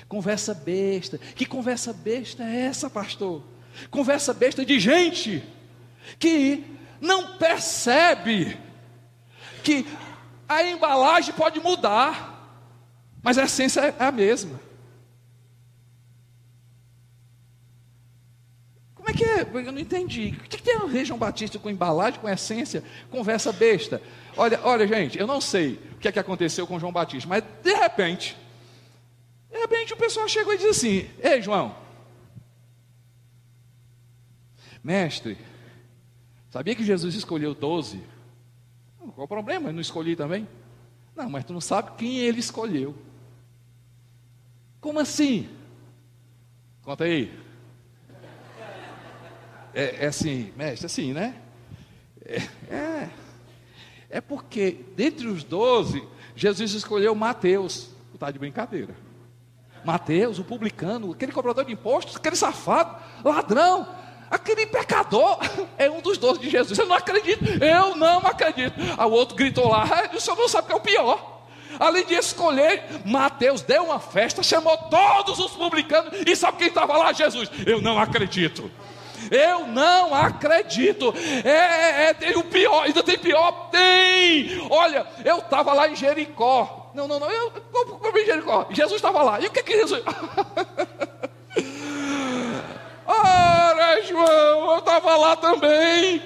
[0.08, 1.18] Conversa besta.
[1.36, 3.44] Que conversa besta é essa, pastor?
[3.92, 5.44] Conversa besta de gente
[6.18, 6.64] que
[7.02, 8.66] não percebe
[9.68, 9.86] que
[10.48, 12.64] a embalagem pode mudar,
[13.22, 14.58] mas a essência é a mesma.
[18.96, 19.42] Como é que é?
[19.42, 20.38] Eu não entendi.
[20.40, 22.82] O que tem a ver João Batista com embalagem, com essência?
[23.12, 24.02] Conversa besta.
[24.38, 27.44] Olha, olha, gente, eu não sei o que é que aconteceu com João Batista, mas
[27.62, 28.38] de repente,
[29.52, 31.76] de repente o pessoal chegou e disse assim: Ei, João,
[34.82, 35.38] mestre,
[36.50, 38.02] sabia que Jesus escolheu doze?
[39.14, 39.70] Qual o problema?
[39.70, 40.48] Eu não escolhi também?
[41.16, 42.96] Não, mas tu não sabe quem ele escolheu.
[44.80, 45.50] Como assim?
[46.84, 47.34] Conta aí.
[49.74, 51.42] É, é assim, mestre, assim, né?
[52.26, 52.42] É,
[52.74, 53.10] é.
[54.10, 57.90] É porque, dentre os doze, Jesus escolheu Mateus.
[58.14, 58.96] Está de brincadeira.
[59.84, 63.88] Mateus, o publicano, aquele cobrador de impostos, aquele safado, ladrão,
[64.30, 65.40] aquele pecador,
[65.78, 66.78] é um dos doze de Jesus.
[66.78, 68.76] Eu não acredito, eu não acredito.
[68.98, 71.38] Aí o outro gritou lá, ah, o senhor não sabe que é o pior.
[71.80, 76.98] Além de escolher, Mateus deu uma festa, chamou todos os publicanos, e sabe quem estava
[76.98, 77.14] lá?
[77.14, 77.50] Jesus.
[77.66, 78.72] Eu não acredito.
[79.32, 81.14] Eu não acredito.
[81.44, 83.70] É, é, é, tem o pior, ainda tem pior?
[83.70, 84.66] Tem.
[84.70, 86.92] Olha, eu estava lá em Jericó.
[86.94, 87.52] Não, não, não, eu
[88.00, 88.68] comprei Jericó.
[88.72, 89.40] Jesus estava lá.
[89.40, 90.04] E o que que Jesus.
[93.88, 96.22] Ora, João, eu estava lá também.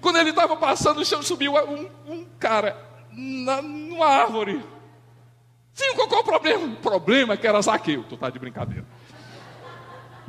[0.00, 2.76] Quando ele estava passando, subiu um, um cara
[3.10, 4.62] na, numa árvore.
[5.72, 6.66] Sim, qual, qual o problema?
[6.66, 8.04] O problema é que era Zaqueu.
[8.04, 8.84] Tu tá de brincadeira.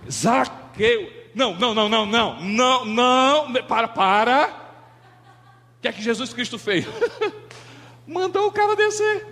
[0.10, 4.48] Zaqueu não, não, não, não, não, não, não, para, para.
[5.78, 6.86] O que é que Jesus Cristo fez?
[8.08, 9.28] Mandou o cara descer.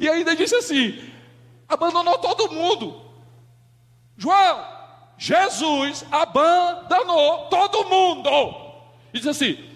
[0.00, 0.98] E ainda disse assim:
[1.68, 3.02] abandonou todo mundo.
[4.16, 4.77] João,
[5.18, 8.30] Jesus abandonou todo mundo.
[9.12, 9.68] E disse assim: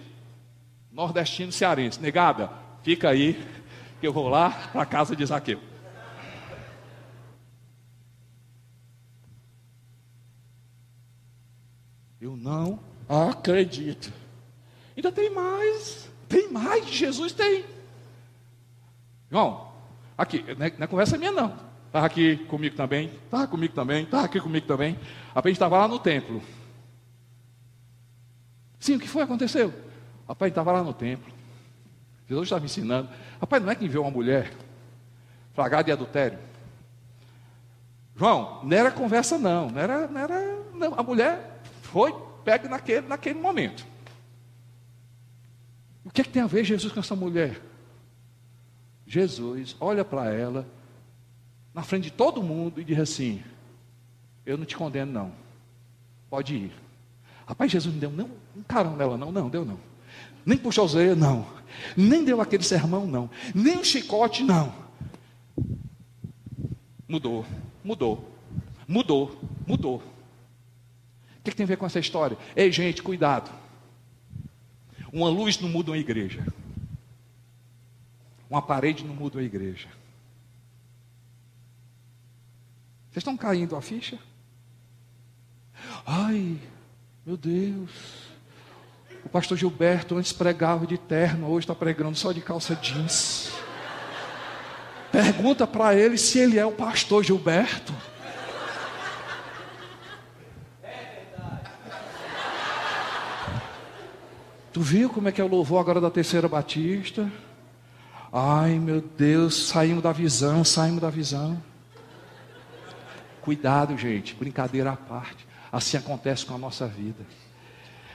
[0.89, 2.49] nordestino cearense, negada,
[2.81, 3.45] fica aí,
[3.99, 5.59] que eu vou lá para a casa de Zaqueu.
[12.21, 12.79] Eu não
[13.09, 14.13] acredito.
[14.95, 16.09] Ainda tem mais.
[16.29, 16.87] Tem mais.
[16.87, 17.65] Jesus tem.
[19.29, 19.73] Irmão,
[20.17, 21.72] aqui, é, não é conversa minha não.
[21.93, 24.97] Estava aqui comigo também, estava comigo também, estava aqui comigo também.
[25.35, 26.41] A gente estava lá no templo.
[28.79, 29.71] Sim, o que foi aconteceu?
[30.27, 31.31] Rapaz, estava lá no templo.
[32.27, 33.07] Jesus estava ensinando.
[33.39, 34.51] Rapaz, não é que enviou uma mulher
[35.53, 36.39] flagrada de adultério?
[38.15, 40.95] João, não era conversa não, não era, não era não.
[40.99, 42.11] a mulher foi
[42.43, 43.85] pego naquele, naquele momento.
[46.03, 47.61] O que, é que tem a ver Jesus com essa mulher?
[49.05, 50.67] Jesus olha para ela,
[51.73, 53.43] na frente de todo mundo, e diz assim:
[54.45, 55.31] Eu não te condeno, não.
[56.29, 56.71] Pode ir.
[57.45, 59.79] Rapaz, Jesus não deu não, um carão nela, não, não, deu não.
[60.45, 61.45] Nem puxou os orelhas, não.
[61.95, 63.29] Nem deu aquele sermão, não.
[63.53, 64.73] Nem um chicote, não.
[67.07, 67.45] Mudou,
[67.83, 68.31] mudou,
[68.87, 69.97] mudou, mudou.
[69.97, 72.37] O que, que tem a ver com essa história?
[72.55, 73.51] Ei, gente, cuidado.
[75.11, 76.45] Uma luz não muda uma igreja.
[78.49, 79.89] Uma parede não muda uma igreja.
[83.13, 84.17] Vocês estão caindo a ficha?
[86.03, 86.57] Ai,
[87.23, 87.91] meu Deus.
[89.23, 93.51] O pastor Gilberto antes pregava de terno, hoje está pregando só de calça jeans.
[95.11, 97.93] Pergunta para ele se ele é o pastor Gilberto.
[104.73, 107.31] Tu viu como é que é o louvor agora da terceira batista?
[108.31, 111.61] Ai meu Deus, saímos da visão, saímos da visão.
[113.43, 115.45] Cuidado, gente, brincadeira à parte.
[115.69, 117.25] Assim acontece com a nossa vida.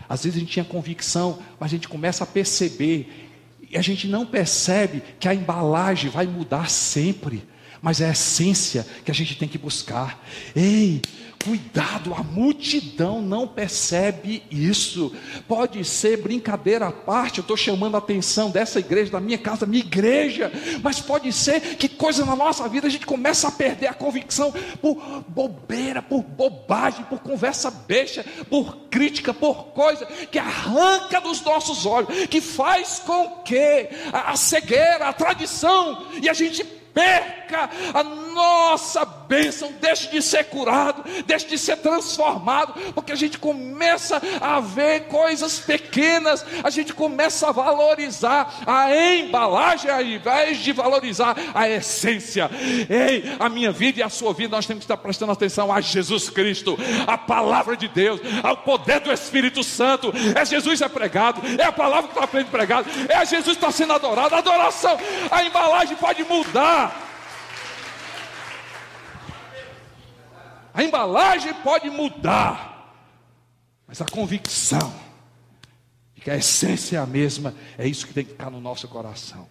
[0.08, 3.30] Às vezes a gente tinha convicção, mas a gente começa a perceber,
[3.70, 7.46] e a gente não percebe que a embalagem vai mudar sempre,
[7.80, 10.24] mas é a essência que a gente tem que buscar.
[10.54, 11.00] Ei,
[11.44, 15.14] Cuidado, a multidão não percebe isso.
[15.46, 19.64] Pode ser brincadeira à parte, eu estou chamando a atenção dessa igreja, da minha casa,
[19.64, 20.50] minha igreja,
[20.82, 24.52] mas pode ser que coisa na nossa vida a gente começa a perder a convicção
[24.82, 31.86] por bobeira, por bobagem, por conversa besta, por crítica, por coisa que arranca dos nossos
[31.86, 38.02] olhos, que faz com que a cegueira, a tradição, e a gente perca a
[38.38, 44.61] nossa bênção, deixe de ser curado, deixe de ser transformado, porque a gente começa a
[44.61, 51.68] ver coisas pequenas, a gente começa a valorizar a embalagem ao invés de valorizar a
[51.68, 52.48] essência.
[52.88, 55.81] Ei, a minha vida e a sua vida, nós temos que estar prestando atenção a
[55.81, 60.12] Jesus Cristo, a palavra de Deus, ao poder do Espírito Santo.
[60.35, 63.72] É Jesus é pregado, é a palavra que está sendo pregada, é Jesus que está
[63.72, 64.37] sendo adorado.
[64.37, 64.96] Adoração,
[65.29, 67.07] a embalagem pode mudar.
[70.78, 72.94] A embalagem pode mudar,
[73.84, 74.94] mas a convicção
[76.14, 78.86] de que a essência é a mesma, é isso que tem que ficar no nosso
[78.86, 79.48] coração.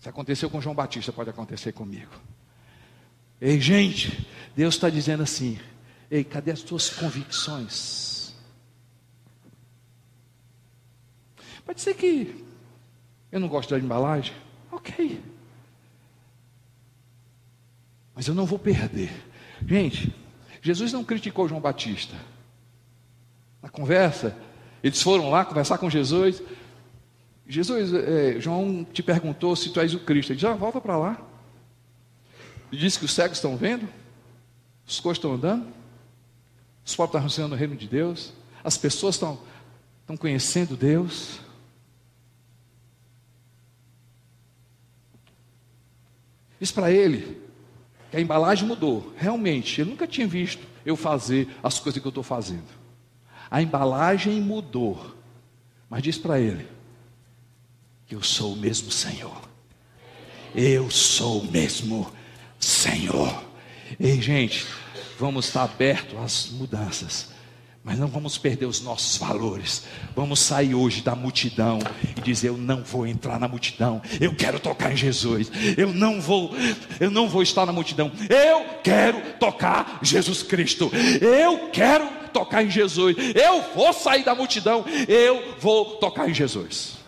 [0.00, 2.10] Se aconteceu com João Batista, pode acontecer comigo.
[3.40, 5.60] Ei, gente, Deus está dizendo assim:
[6.10, 8.34] ei, cadê as tuas convicções?
[11.64, 12.44] Pode ser que
[13.30, 14.34] eu não gosto da embalagem,
[14.72, 15.22] ok.
[18.14, 19.10] Mas eu não vou perder.
[19.66, 20.14] Gente,
[20.60, 22.14] Jesus não criticou João Batista.
[23.62, 24.36] Na conversa,
[24.82, 26.42] eles foram lá conversar com Jesus.
[27.46, 30.30] Jesus, é, João te perguntou se tu és o Cristo.
[30.30, 31.20] Ele disse, ah, volta para lá.
[32.70, 33.88] Ele disse que os cegos estão vendo,
[34.86, 35.66] os coxos estão andando,
[36.84, 38.32] os pobres estão anunciando o reino de Deus,
[38.64, 39.38] as pessoas estão,
[40.00, 41.40] estão conhecendo Deus.
[46.58, 47.41] Diz para ele,
[48.12, 49.10] que a embalagem mudou.
[49.16, 52.68] Realmente, eu nunca tinha visto eu fazer as coisas que eu estou fazendo.
[53.50, 55.16] A embalagem mudou.
[55.88, 56.68] Mas diz para ele:
[58.06, 59.40] que eu sou o mesmo Senhor.
[60.54, 62.12] Eu sou o mesmo
[62.60, 63.42] Senhor.
[63.98, 64.66] Ei, gente,
[65.18, 67.31] vamos estar abertos às mudanças.
[67.84, 69.82] Mas não vamos perder os nossos valores.
[70.14, 71.80] Vamos sair hoje da multidão
[72.16, 74.00] e dizer: eu não vou entrar na multidão.
[74.20, 75.50] Eu quero tocar em Jesus.
[75.76, 76.52] Eu não vou,
[77.00, 78.12] eu não vou estar na multidão.
[78.30, 80.92] Eu quero tocar Jesus Cristo.
[81.20, 83.16] Eu quero tocar em Jesus.
[83.34, 84.84] Eu vou sair da multidão.
[85.08, 86.98] Eu vou tocar em Jesus.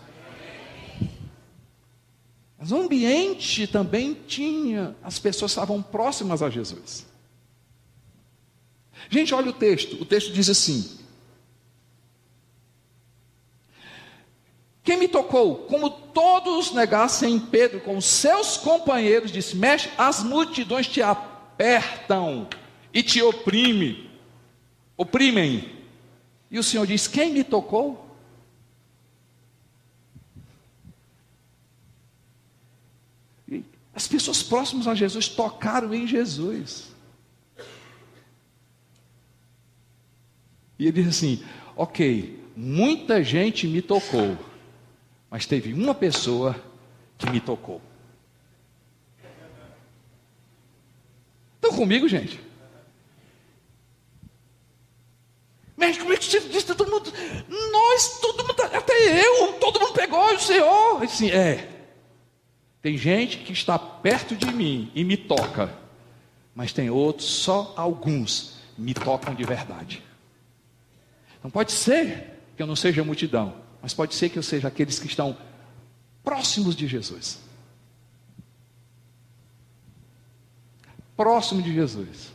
[2.59, 7.05] Mas o ambiente também tinha, as pessoas estavam próximas a Jesus.
[9.09, 10.01] Gente, olha o texto.
[10.01, 10.97] O texto diz assim:
[14.83, 15.57] Quem me tocou?
[15.65, 22.47] Como todos negassem Pedro com seus companheiros, disse: Mexe, as multidões te apertam
[22.93, 24.09] e te oprimem,
[24.95, 25.73] oprimem.
[26.51, 28.05] E o Senhor diz: Quem me tocou?
[33.93, 36.94] As pessoas próximas a Jesus tocaram em Jesus.
[40.77, 41.43] E ele diz assim:
[41.75, 44.37] Ok, muita gente me tocou,
[45.29, 46.55] mas teve uma pessoa
[47.17, 47.81] que me tocou.
[51.55, 52.39] Estão comigo, gente?
[55.75, 56.63] Mas como é que você?
[56.75, 57.11] Todo mundo,
[57.71, 61.03] nós, todo mundo, até eu, todo mundo pegou o Senhor.
[61.03, 61.69] Assim, é.
[62.81, 65.75] Tem gente que está perto de mim e me toca,
[66.53, 70.03] mas tem outros, só alguns, me tocam de verdade.
[71.45, 74.67] Não pode ser que eu não seja a multidão, mas pode ser que eu seja
[74.67, 75.37] aqueles que estão
[76.23, 77.39] próximos de Jesus.
[81.15, 82.33] Próximo de Jesus.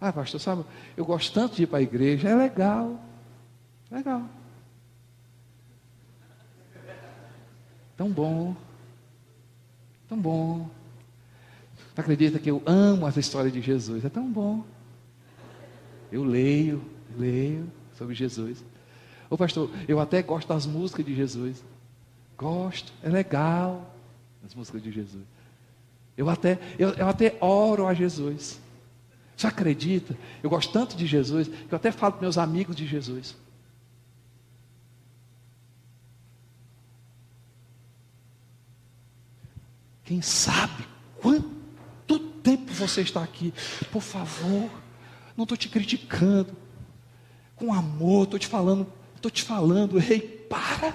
[0.00, 0.64] Ah, pastor, sabe,
[0.96, 2.98] eu gosto tanto de ir para a igreja, é legal.
[3.90, 4.22] Legal.
[7.94, 8.56] Tão bom.
[10.08, 10.70] Tão bom.
[11.94, 14.02] Tu acredita que eu amo essa história de Jesus?
[14.02, 14.64] É tão bom.
[16.10, 16.82] Eu leio,
[17.18, 18.64] leio sobre Jesus.
[19.30, 21.64] Ô pastor, eu até gosto das músicas de Jesus.
[22.36, 23.94] Gosto, é legal
[24.44, 25.24] as músicas de Jesus.
[26.16, 28.60] Eu até, eu, eu até oro a Jesus.
[29.36, 30.16] Você acredita?
[30.42, 33.36] Eu gosto tanto de Jesus que eu até falo para meus amigos de Jesus.
[40.04, 40.86] Quem sabe
[41.20, 43.54] quanto tempo você está aqui?
[43.90, 44.70] Por favor,
[45.36, 46.54] não estou te criticando.
[47.56, 48.86] Com amor, estou te falando,
[49.16, 50.94] estou te falando, ei, para.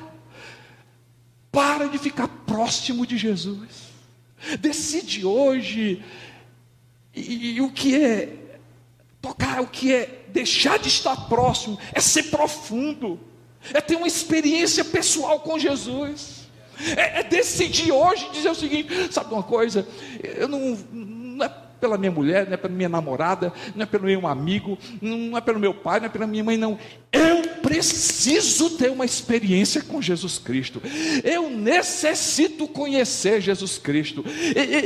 [1.52, 3.90] Para de ficar próximo de Jesus.
[4.60, 6.04] Decide hoje.
[7.16, 8.36] E, e o que é
[9.22, 13.20] tocar, o que é deixar de estar próximo, é ser profundo,
[13.74, 16.48] é ter uma experiência pessoal com Jesus.
[16.96, 19.88] É, é decidir hoje dizer o seguinte: sabe uma coisa?
[20.24, 20.78] Eu não,
[21.80, 25.42] pela minha mulher, não é pela minha namorada, não é pelo meu amigo, não é
[25.42, 26.78] pelo meu pai, não é pela minha mãe, não.
[27.12, 30.82] Eu preciso ter uma experiência com Jesus Cristo.
[31.24, 34.26] Eu necessito conhecer Jesus Cristo.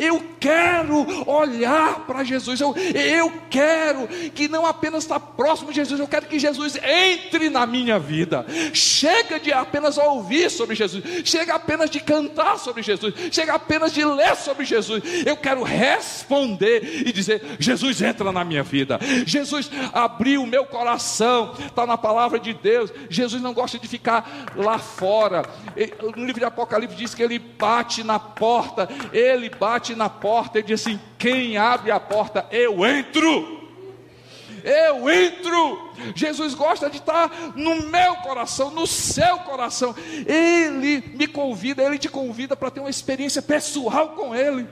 [0.01, 2.59] Eu quero olhar para Jesus.
[2.59, 4.05] Eu, eu quero
[4.35, 8.45] que não apenas estar próximo de Jesus, eu quero que Jesus entre na minha vida.
[8.73, 14.03] Chega de apenas ouvir sobre Jesus, chega apenas de cantar sobre Jesus, chega apenas de
[14.03, 15.01] ler sobre Jesus.
[15.25, 18.99] Eu quero responder e dizer: Jesus entra na minha vida.
[19.25, 21.53] Jesus abriu o meu coração.
[21.65, 22.72] Está na palavra de Deus.
[23.09, 25.43] Jesus não gosta de ficar lá fora.
[26.15, 28.87] No livro de Apocalipse diz que ele bate na porta.
[29.11, 33.63] Ele bate na porta e diz assim: Quem abre a porta, eu entro.
[34.63, 35.91] Eu entro.
[36.15, 39.93] Jesus gosta de estar no meu coração, no seu coração.
[40.25, 44.67] Ele me convida, ele te convida para ter uma experiência pessoal com Ele.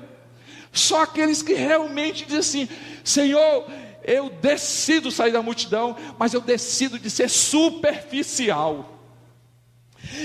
[0.71, 2.69] Só aqueles que realmente dizem assim:
[3.03, 3.65] Senhor,
[4.13, 8.99] eu decido sair da multidão, mas eu decido de ser superficial.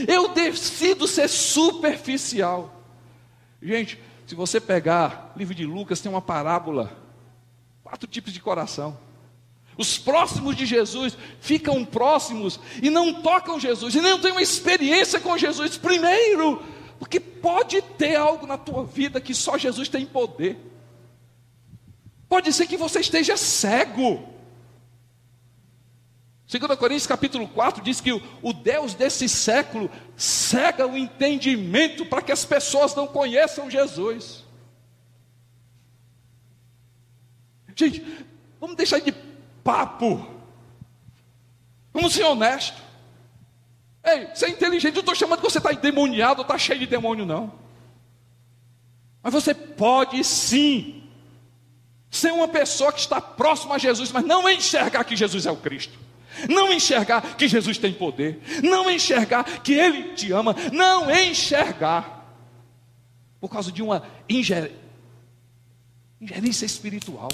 [0.08, 2.82] Eu decido ser superficial.
[3.62, 6.96] Gente, se você pegar livro de Lucas, tem uma parábola,
[7.82, 8.98] quatro tipos de coração.
[9.76, 15.20] Os próximos de Jesus ficam próximos e não tocam Jesus, e não têm uma experiência
[15.20, 16.62] com Jesus primeiro,
[16.98, 20.58] porque pode ter algo na tua vida que só Jesus tem poder.
[22.28, 24.36] Pode ser que você esteja cego.
[26.48, 32.30] 2 Coríntios capítulo 4 diz que o, Deus desse século cega o entendimento para que
[32.30, 34.44] as pessoas não conheçam Jesus.
[37.74, 38.02] Gente,
[38.60, 39.12] vamos deixar de
[39.64, 40.24] papo.
[41.92, 42.80] Vamos ser honestos.
[44.04, 47.26] Ei, você é inteligente, eu estou chamando que você está endemoniado, está cheio de demônio,
[47.26, 47.52] não.
[49.20, 51.05] Mas você pode sim
[52.16, 55.56] ser uma pessoa que está próxima a Jesus, mas não enxergar que Jesus é o
[55.56, 55.98] Cristo.
[56.48, 62.36] Não enxergar que Jesus tem poder, não enxergar que Ele te ama, não enxergar,
[63.40, 64.76] por causa de uma ingerência
[66.66, 67.30] espiritual.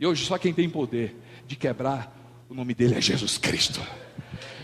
[0.00, 1.14] E hoje só quem tem poder
[1.46, 2.16] de quebrar
[2.48, 3.80] o nome dele é Jesus Cristo.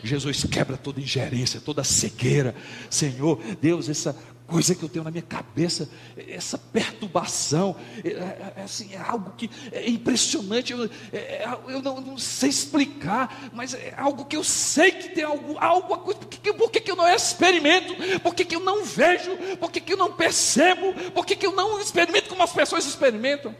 [0.02, 2.54] Jesus quebra toda ingerência, toda cegueira.
[2.90, 4.16] Senhor, Deus, essa
[4.48, 5.90] coisa que eu tenho na minha cabeça,
[6.26, 11.82] essa perturbação, é, é, é assim, é algo que é impressionante, eu, é, é eu
[11.82, 16.18] não, não, sei explicar, mas é algo que eu sei que tem algo, algo coisa,
[16.18, 19.70] por, que, por que, que eu não experimento, por que, que eu não vejo, por
[19.70, 23.54] que, que eu não percebo, por que, que eu não experimento como as pessoas experimentam?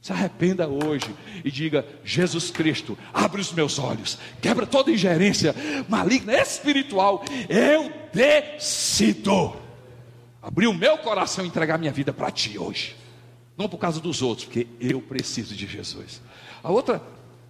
[0.00, 5.54] Se arrependa hoje e diga: Jesus Cristo, abre os meus olhos, quebra toda ingerência
[5.88, 7.24] maligna espiritual.
[7.48, 9.63] Eu decido
[10.44, 12.94] abrir o meu coração e entregar minha vida para Ti hoje.
[13.56, 16.20] Não por causa dos outros, porque eu preciso de Jesus.
[16.62, 17.02] A outra,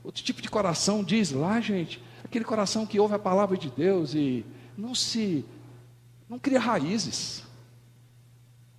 [0.04, 4.14] outro tipo de coração diz lá, gente, aquele coração que ouve a palavra de Deus
[4.14, 4.46] e
[4.78, 5.44] não se,
[6.28, 7.42] não cria raízes.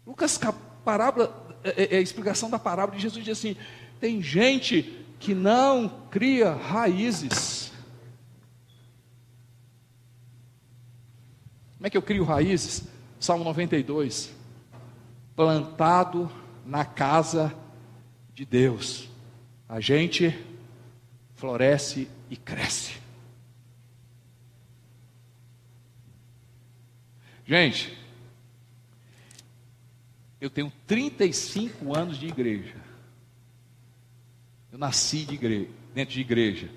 [0.07, 0.39] Lucas,
[0.85, 3.57] parábola é, é, é, a explicação da parábola de Jesus diz assim:
[3.99, 7.71] tem gente que não cria raízes.
[11.77, 12.94] Como é que eu crio raízes?
[13.25, 14.31] Salmo 92.
[15.35, 16.31] Plantado
[16.63, 17.51] na casa
[18.35, 19.09] de Deus,
[19.67, 20.37] a gente
[21.33, 22.99] floresce e cresce.
[27.47, 27.97] Gente,
[30.39, 32.75] eu tenho 35 anos de igreja.
[34.71, 36.69] Eu nasci de igreja, dentro de igreja.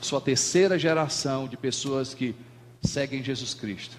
[0.00, 2.34] Sou a terceira geração de pessoas que
[2.82, 3.98] seguem Jesus Cristo.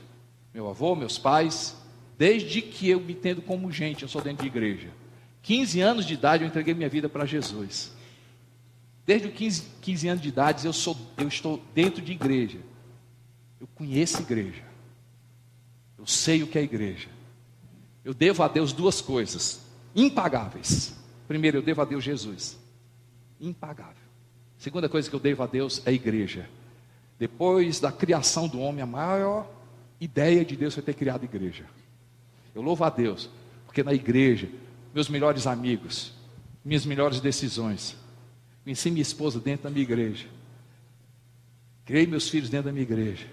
[0.52, 1.80] Meu avô, meus pais,
[2.22, 4.90] desde que eu me entendo como gente, eu sou dentro de igreja.
[5.42, 7.92] 15 anos de idade eu entreguei minha vida para Jesus.
[9.04, 12.60] Desde os 15, 15 anos de idade eu, sou, eu estou dentro de igreja.
[13.60, 14.62] Eu conheço igreja.
[15.98, 17.10] Eu sei o que é igreja.
[18.06, 19.60] Eu devo a Deus duas coisas
[19.96, 20.96] impagáveis.
[21.28, 22.56] Primeiro, eu devo a Deus Jesus.
[23.40, 23.96] Impagável.
[24.60, 26.48] Segunda coisa que eu devo a Deus é a igreja.
[27.18, 29.52] Depois da criação do homem, a maior
[30.00, 31.66] ideia de Deus foi ter criado a igreja.
[32.54, 33.30] Eu louvo a Deus,
[33.66, 34.49] porque na igreja,
[34.93, 36.14] meus melhores amigos,
[36.64, 37.95] minhas melhores decisões,
[38.64, 40.28] conheci minha esposa dentro da minha igreja,
[41.86, 43.28] criei meus filhos dentro da minha igreja,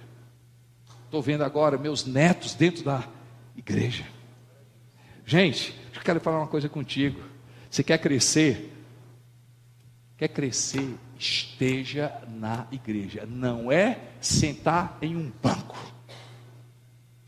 [1.05, 3.07] estou vendo agora meus netos dentro da
[3.57, 4.07] igreja.
[5.27, 7.21] Gente, eu quero falar uma coisa contigo.
[7.71, 8.73] Você quer crescer?
[10.17, 10.97] Quer crescer?
[11.19, 13.27] Esteja na igreja.
[13.27, 15.77] Não é sentar em um banco.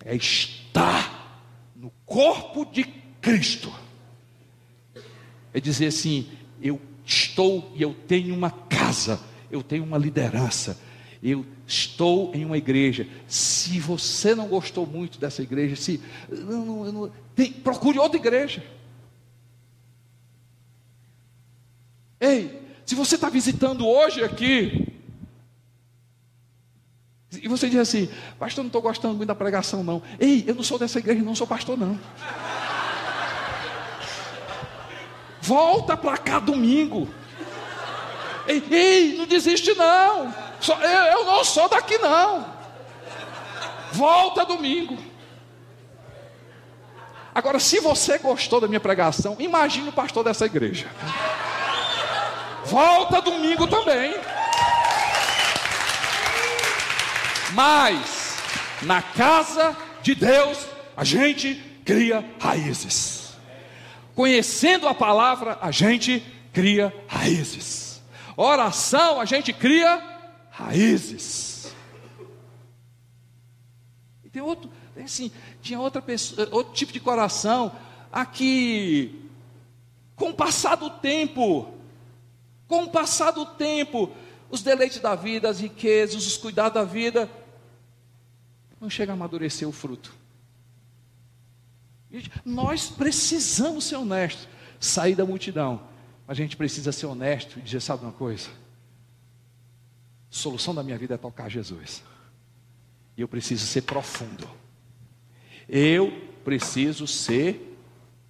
[0.04, 1.09] É estar
[1.80, 2.84] no corpo de
[3.22, 3.72] Cristo.
[5.52, 6.28] É dizer assim:
[6.60, 9.18] eu estou e eu tenho uma casa,
[9.50, 10.78] eu tenho uma liderança,
[11.22, 13.08] eu estou em uma igreja.
[13.26, 18.62] Se você não gostou muito dessa igreja, se não, não, tem, procure outra igreja.
[22.20, 24.86] Ei, se você está visitando hoje aqui,
[27.32, 28.08] e você diz assim,
[28.38, 30.02] pastor, não estou gostando muito da pregação, não.
[30.18, 31.98] Ei, eu não sou dessa igreja, não sou pastor, não.
[35.40, 37.08] Volta para cá domingo.
[38.48, 40.34] Ei, ei, não desiste, não.
[40.68, 42.44] Eu, eu não sou daqui, não.
[43.92, 44.98] Volta domingo.
[47.32, 50.88] Agora, se você gostou da minha pregação, imagine o pastor dessa igreja.
[52.64, 54.14] Volta domingo também.
[57.52, 58.36] Mas,
[58.82, 63.32] na casa de Deus, a gente cria raízes.
[64.14, 66.22] Conhecendo a palavra, a gente
[66.52, 68.02] cria raízes.
[68.36, 70.02] Oração, a gente cria
[70.50, 71.74] raízes.
[74.24, 74.70] E tem outro,
[75.02, 75.32] assim,
[75.62, 77.72] tinha outra pessoa, outro tipo de coração,
[78.12, 79.28] aqui,
[80.16, 81.72] com o passar do tempo,
[82.68, 84.10] com o passar do tempo,
[84.50, 87.30] os deleites da vida, as riquezas, os cuidados da vida,
[88.80, 90.14] não chega a amadurecer o fruto.
[92.44, 94.48] Nós precisamos ser honestos,
[94.80, 95.82] sair da multidão,
[96.26, 98.48] mas a gente precisa ser honesto e dizer: sabe uma coisa?
[98.48, 102.02] A solução da minha vida é tocar Jesus,
[103.16, 104.48] e eu preciso ser profundo.
[105.68, 106.10] Eu
[106.44, 107.78] preciso ser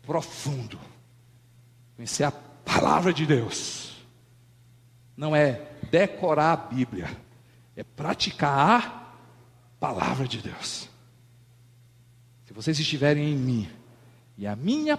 [0.03, 0.79] profundo,
[1.97, 4.05] conhecer a palavra de Deus,
[5.17, 7.09] não é decorar a Bíblia,
[7.75, 9.00] é praticar a
[9.81, 10.89] palavra de Deus.
[12.45, 13.69] Se vocês estiverem em mim
[14.37, 14.99] e a minha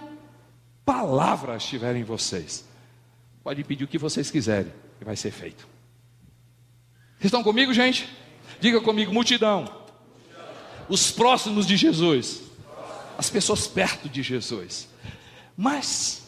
[0.84, 2.66] palavra estiver em vocês,
[3.44, 5.66] pode pedir o que vocês quiserem e vai ser feito.
[7.18, 8.08] Vocês estão comigo, gente?
[8.60, 9.64] Diga comigo, multidão.
[10.88, 12.42] Os próximos de Jesus.
[13.16, 14.88] As pessoas perto de Jesus.
[15.56, 16.26] Mas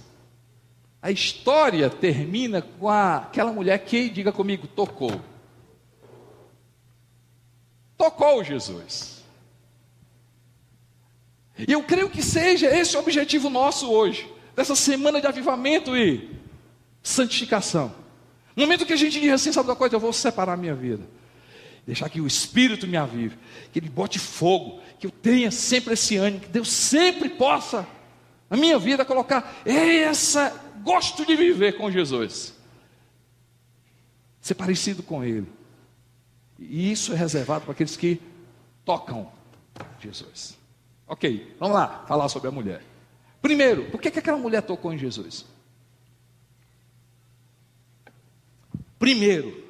[1.02, 5.20] a história termina com a, aquela mulher que, diga comigo, tocou.
[8.04, 9.24] Tocou Jesus.
[11.56, 16.28] E eu creio que seja esse o objetivo nosso hoje, dessa semana de avivamento e
[17.02, 17.94] santificação.
[18.54, 20.74] No momento que a gente diz assim, sabe uma coisa, eu vou separar a minha
[20.74, 21.02] vida.
[21.86, 23.38] Deixar que o Espírito me avive,
[23.72, 27.86] que Ele bote fogo, que eu tenha sempre esse ânimo, que Deus sempre possa,
[28.50, 30.50] na minha vida, colocar essa
[30.82, 32.52] gosto de viver com Jesus.
[34.42, 35.46] Ser parecido com Ele.
[36.68, 38.20] E isso é reservado para aqueles que
[38.84, 39.30] tocam
[40.00, 40.58] Jesus.
[41.06, 42.82] Ok, vamos lá falar sobre a mulher.
[43.40, 45.44] Primeiro, por que, que aquela mulher tocou em Jesus?
[48.98, 49.64] Primeiro,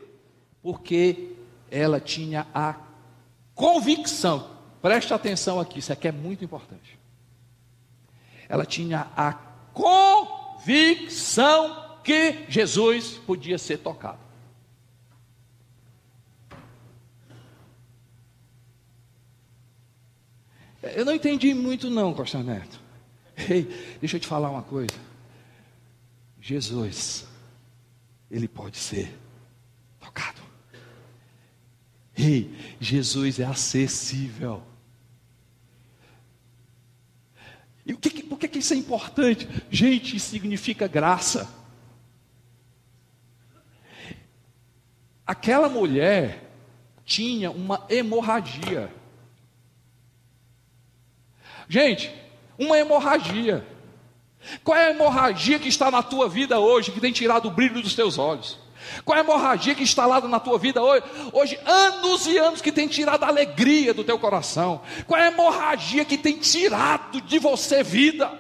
[0.63, 1.33] porque
[1.71, 2.77] ela tinha a
[3.55, 6.99] convicção, preste atenção aqui, isso aqui é muito importante.
[8.49, 9.33] Ela tinha a
[9.73, 14.24] convicção convicção que Jesus podia ser tocado.
[20.95, 22.81] Eu não entendi muito não, Costa Neto.
[23.37, 23.63] Ei,
[24.01, 24.95] deixa eu te falar uma coisa.
[26.41, 27.27] Jesus,
[28.31, 29.13] ele pode ser
[29.99, 30.43] tocado.
[32.17, 34.63] Ei, Jesus é acessível.
[37.87, 39.49] E o que, por que isso é importante?
[39.71, 41.49] Gente, significa graça.
[45.27, 46.51] Aquela mulher
[47.05, 48.91] tinha uma hemorragia.
[51.69, 52.11] Gente,
[52.59, 53.67] uma hemorragia.
[54.63, 57.81] Qual é a hemorragia que está na tua vida hoje, que tem tirado o brilho
[57.81, 58.59] dos teus olhos?
[59.05, 61.05] Qual é a hemorragia que está instalada na tua vida hoje?
[61.33, 64.83] Hoje, anos e anos que tem tirado a alegria do teu coração.
[65.07, 68.31] Qual é a hemorragia que tem tirado de você vida?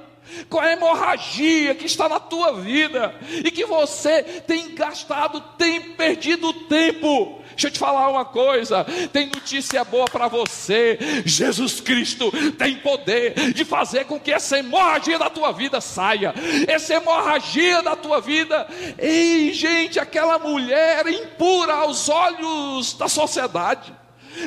[0.49, 3.15] Qual é a hemorragia que está na tua vida
[3.45, 7.43] e que você tem gastado, tem perdido tempo?
[7.55, 10.99] Deixa eu te falar uma coisa: tem notícia boa para você.
[11.25, 16.35] Jesus Cristo tem poder de fazer com que essa hemorragia da tua vida saia.
[16.67, 18.67] Essa hemorragia da tua vida.
[18.99, 23.95] Ei, gente, aquela mulher impura aos olhos da sociedade.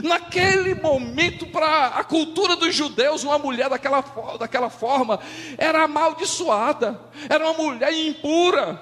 [0.04, 4.04] Naquele momento, para a cultura dos judeus, uma mulher daquela,
[4.38, 5.20] daquela forma
[5.58, 7.00] era amaldiçoada,
[7.30, 8.82] era uma mulher impura.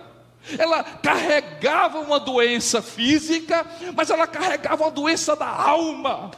[0.57, 3.65] Ela carregava uma doença física,
[3.95, 6.31] mas ela carregava uma doença da alma.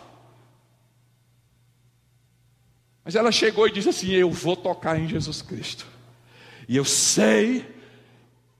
[3.03, 5.86] Mas ela chegou e disse assim: Eu vou tocar em Jesus Cristo,
[6.68, 7.66] e eu sei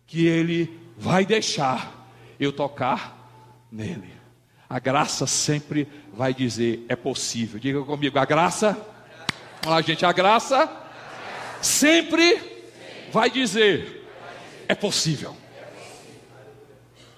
[0.06, 3.30] que Ele vai deixar eu tocar
[3.72, 4.12] nele.
[4.70, 7.60] A graça sempre vai dizer: É possível.
[7.60, 8.74] Diga comigo: a graça.
[9.62, 10.70] Vamos lá, gente, a graça
[11.62, 12.42] sempre
[13.12, 13.97] vai dizer:
[14.68, 15.36] é possível.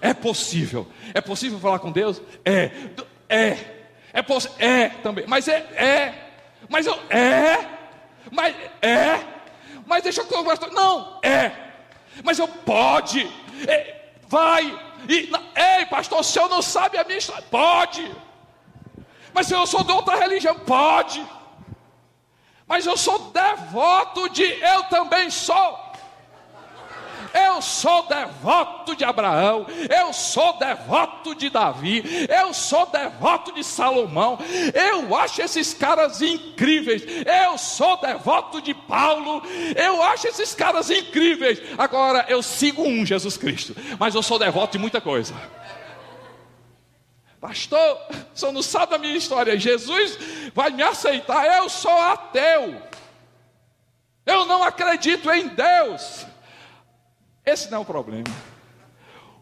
[0.00, 0.86] É possível.
[1.12, 2.22] É possível falar com Deus?
[2.44, 2.70] É.
[3.28, 3.56] É.
[4.12, 4.56] É possível.
[4.58, 5.24] É também.
[5.26, 5.58] Mas é.
[5.74, 6.14] É.
[6.68, 6.94] Mas eu.
[7.10, 7.66] É.
[8.30, 9.20] Mas é.
[9.86, 10.72] Mas deixa eu.
[10.72, 11.18] Não.
[11.22, 11.52] É.
[12.24, 13.30] Mas eu pode.
[13.68, 14.00] É.
[14.26, 14.64] Vai.
[15.08, 17.42] E, ei, pastor, o senhor não sabe a minha história?
[17.50, 18.10] Pode.
[19.32, 20.58] Mas se eu sou de outra religião?
[20.60, 21.24] Pode.
[22.66, 25.89] Mas eu sou devoto de eu também sou.
[27.32, 34.38] Eu sou devoto de Abraão, eu sou devoto de Davi, eu sou devoto de Salomão.
[34.74, 37.02] Eu acho esses caras incríveis.
[37.26, 39.42] Eu sou devoto de Paulo,
[39.76, 41.60] eu acho esses caras incríveis.
[41.78, 45.34] Agora eu sigo um Jesus Cristo, mas eu sou devoto de muita coisa.
[47.40, 47.98] Pastor,
[48.34, 49.58] você não sabe a minha história.
[49.58, 50.18] Jesus
[50.54, 51.46] vai me aceitar.
[51.46, 52.82] Eu sou ateu.
[54.26, 56.26] Eu não acredito em Deus.
[57.44, 58.28] Esse não é o problema.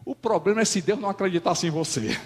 [0.05, 2.17] O problema é se Deus não acreditasse em você.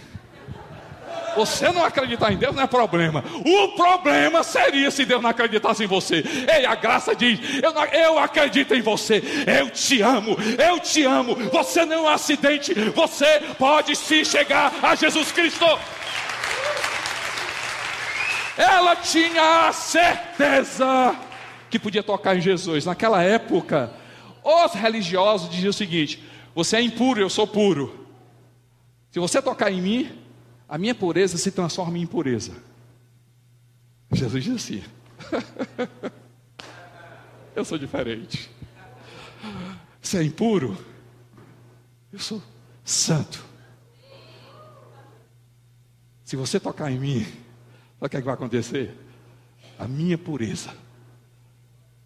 [1.35, 3.23] Você não acreditar em Deus não é problema.
[3.45, 6.23] O problema seria se Deus não acreditasse em você.
[6.55, 9.21] Ei, a graça diz: eu, não, eu acredito em você.
[9.47, 10.37] Eu te amo.
[10.57, 11.35] Eu te amo.
[11.51, 12.73] Você não é um acidente.
[12.73, 15.65] Você pode se chegar a Jesus Cristo.
[18.55, 21.15] Ela tinha a certeza
[21.69, 22.85] que podia tocar em Jesus.
[22.85, 23.91] Naquela época,
[24.43, 26.21] os religiosos diziam o seguinte:
[26.53, 28.07] você é impuro, eu sou puro.
[29.11, 30.19] Se você tocar em mim,
[30.67, 32.53] a minha pureza se transforma em impureza.
[34.11, 34.83] Jesus diz assim:
[37.55, 38.49] eu sou diferente.
[40.01, 40.77] Você é impuro,
[42.11, 42.41] eu sou
[42.83, 43.43] santo.
[46.25, 48.97] Se você tocar em mim, sabe o que, é que vai acontecer?
[49.77, 50.75] A minha pureza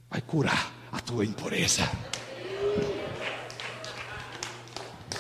[0.10, 1.84] vai curar a tua impureza.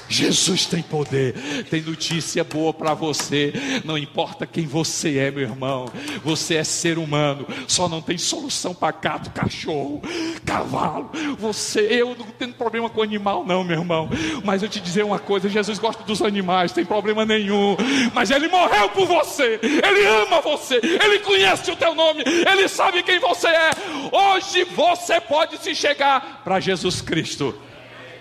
[0.09, 1.33] Jesus tem poder,
[1.69, 3.53] tem notícia boa para você.
[3.83, 5.87] Não importa quem você é, meu irmão,
[6.23, 10.01] você é ser humano, só não tem solução para gato, cachorro,
[10.45, 11.11] cavalo.
[11.37, 14.09] Você, eu não tenho problema com animal, não, meu irmão.
[14.43, 17.75] Mas eu te dizer uma coisa: Jesus gosta dos animais, tem problema nenhum.
[18.13, 23.03] Mas Ele morreu por você, Ele ama você, Ele conhece o teu nome, Ele sabe
[23.03, 23.71] quem você é.
[24.11, 27.55] Hoje você pode se chegar para Jesus Cristo.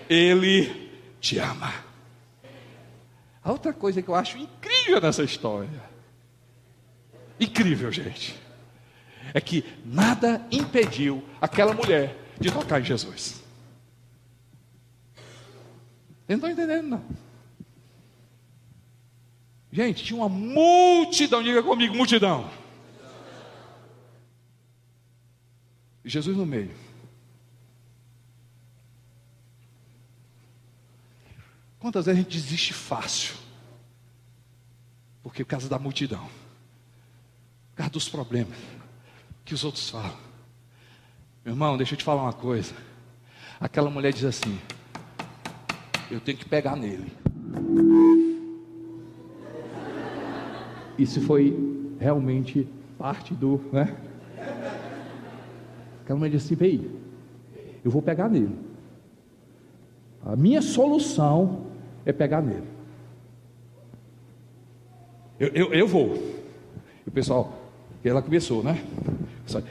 [0.08, 0.85] Ele
[1.26, 1.72] te ama.
[3.42, 5.82] A outra coisa que eu acho incrível nessa história,
[7.38, 8.38] incrível, gente,
[9.34, 13.42] é que nada impediu aquela mulher de tocar em Jesus.
[16.26, 17.04] Vocês não estão entendendo, não.
[19.72, 22.48] Gente, tinha uma multidão, diga comigo, multidão.
[26.04, 26.85] Jesus no meio.
[31.78, 33.34] Quantas vezes a gente desiste fácil?
[35.22, 36.24] Porque por causa da multidão,
[37.70, 38.56] por causa dos problemas
[39.44, 40.16] que os outros falam.
[41.44, 42.74] Meu irmão, deixa eu te falar uma coisa.
[43.60, 44.58] Aquela mulher diz assim:
[46.10, 47.12] Eu tenho que pegar nele.
[50.98, 51.54] Isso foi
[52.00, 52.66] realmente
[52.98, 53.96] parte do, né?
[56.02, 56.90] Aquela mulher diz assim: Vem,
[57.84, 58.58] eu vou pegar nele.
[60.26, 61.66] A minha solução
[62.04, 62.66] é pegar nele.
[65.38, 66.16] Eu, eu, eu vou.
[67.06, 67.52] E o pessoal,
[68.04, 68.82] ela começou, né?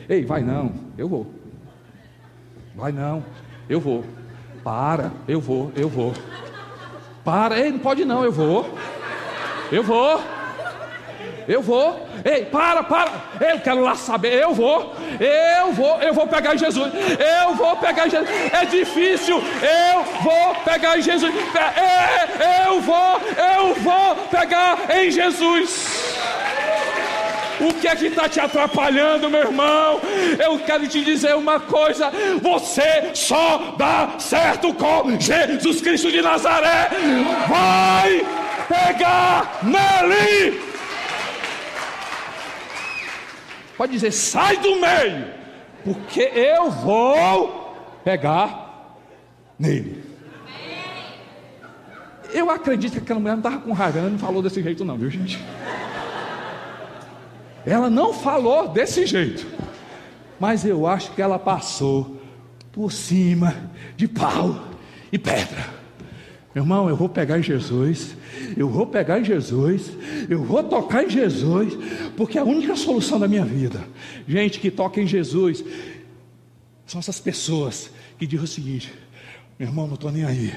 [0.08, 1.28] Ei, vai não, eu vou.
[2.74, 3.24] Vai não,
[3.68, 4.06] eu vou.
[4.64, 6.14] Para, eu vou, eu vou.
[7.26, 8.66] Para, ei, não pode não, eu vou.
[9.72, 10.22] Eu vou.
[11.48, 12.08] Eu vou.
[12.24, 13.12] Ei, para, para.
[13.40, 14.34] Eu quero lá saber.
[14.42, 14.96] Eu vou.
[15.20, 16.02] Eu vou.
[16.02, 16.92] Eu vou pegar Jesus.
[16.94, 18.30] Eu vou pegar Jesus.
[18.52, 19.38] É difícil.
[19.38, 21.34] Eu vou pegar em Jesus.
[21.56, 23.22] É, eu vou.
[23.56, 26.16] Eu vou pegar em Jesus.
[27.60, 30.02] O que é que está te atrapalhando, meu irmão?
[30.44, 36.90] Eu quero te dizer uma coisa: você só dá certo com Jesus Cristo de Nazaré.
[37.48, 38.26] Vai
[38.68, 40.75] pegar nele.
[43.78, 45.28] Pode dizer, sai do meio,
[45.84, 48.98] porque eu vou pegar
[49.60, 50.04] nele.
[52.34, 54.98] Eu acredito que aquela mulher não estava com raiva, ela não falou desse jeito, não,
[54.98, 55.40] viu, gente?
[57.66, 59.46] Ela não falou desse jeito,
[60.40, 62.22] mas eu acho que ela passou
[62.72, 63.56] por cima
[63.96, 64.64] de pau
[65.12, 65.75] e pedra.
[66.56, 68.16] Meu irmão, eu vou pegar em Jesus,
[68.56, 69.92] eu vou pegar em Jesus,
[70.30, 71.78] eu vou tocar em Jesus,
[72.16, 73.86] porque é a única solução da minha vida.
[74.26, 75.66] Gente que toca em Jesus
[76.86, 78.94] são essas pessoas que dizem o seguinte:
[79.60, 80.54] meu irmão, não estou nem aí.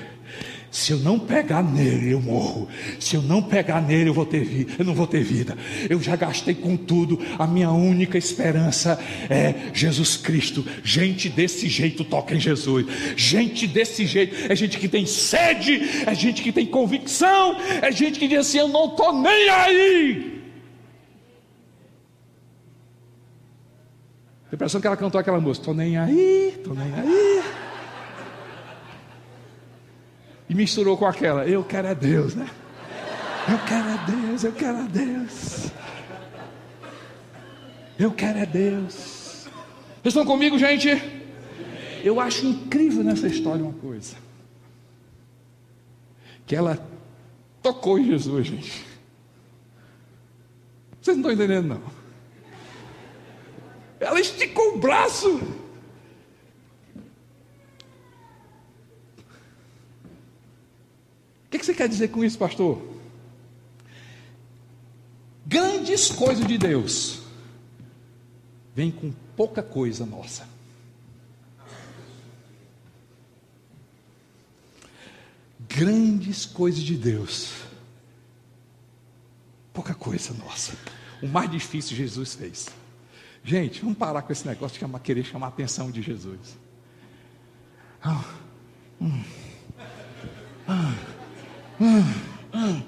[0.71, 2.69] Se eu não pegar nele, eu morro.
[3.01, 4.75] Se eu não pegar nele, eu vou ter vida.
[4.79, 5.57] Eu não vou ter vida.
[5.89, 7.19] Eu já gastei com tudo.
[7.39, 8.99] A minha única esperança
[9.31, 10.64] é Jesus Cristo.
[10.85, 12.87] Gente desse jeito toca em Jesus.
[13.16, 18.19] Gente desse jeito é gente que tem sede, é gente que tem convicção, é gente
[18.19, 20.39] que diz assim: eu não estou nem aí.
[24.51, 27.68] Tem a impressão que ela cantou aquela música: estou nem aí, estou nem aí
[30.49, 31.46] e misturou com aquela.
[31.46, 32.49] Eu quero é Deus, né?
[33.49, 35.70] Eu quero é Deus, eu quero é Deus.
[37.99, 39.49] Eu quero é Deus.
[40.03, 40.88] Vocês estão comigo, gente?
[42.05, 44.16] Eu acho incrível nessa história uma coisa.
[46.46, 46.78] Que ela
[47.62, 48.86] tocou em Jesus, gente.
[51.01, 51.82] Vocês não estão entendendo, não.
[54.01, 55.28] Ela esticou o braço.
[61.49, 62.83] O que, você quer dizer com isso, pastor?
[65.47, 67.20] Grandes coisas de Deus
[68.74, 70.49] vêm com pouca coisa nossa.
[75.68, 77.53] Grandes coisas de Deus,
[79.72, 80.76] pouca coisa nossa.
[81.22, 82.70] O mais difícil Jesus fez.
[83.45, 86.59] Gente, vamos parar com esse negócio de chamar, querer chamar a atenção de Jesus.
[88.03, 88.24] Ah,
[89.01, 89.22] hum,
[90.66, 91.08] ah.
[91.81, 92.83] Ah,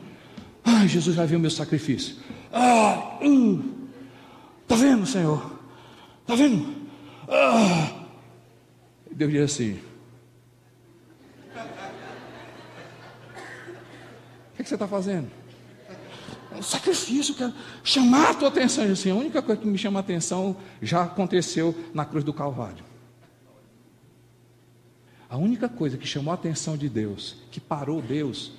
[0.65, 2.17] ah, Jesus já viu meu sacrifício.
[2.53, 3.63] Ah, uh,
[4.67, 5.59] tá vendo, Senhor?
[6.27, 6.75] Tá vendo?
[7.29, 8.07] Ah.
[9.13, 9.81] Deus diz assim: O
[14.57, 15.31] que, é que você está fazendo?
[16.57, 18.85] Um sacrifício, quero chamar a tua atenção.
[18.85, 22.85] Assim, a única coisa que me chama a atenção já aconteceu na cruz do Calvário.
[25.29, 28.53] A única coisa que chamou a atenção de Deus, que parou Deus,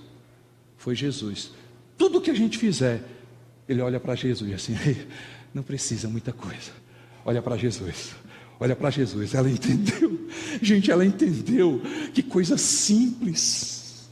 [0.82, 1.52] foi Jesus.
[1.96, 3.04] Tudo que a gente fizer,
[3.70, 4.76] ele olha para Jesus e assim,
[5.54, 6.72] não precisa muita coisa.
[7.24, 8.16] Olha para Jesus.
[8.60, 10.28] Olha para Jesus, ela entendeu.
[10.62, 11.82] Gente, ela entendeu
[12.14, 14.08] que coisa simples.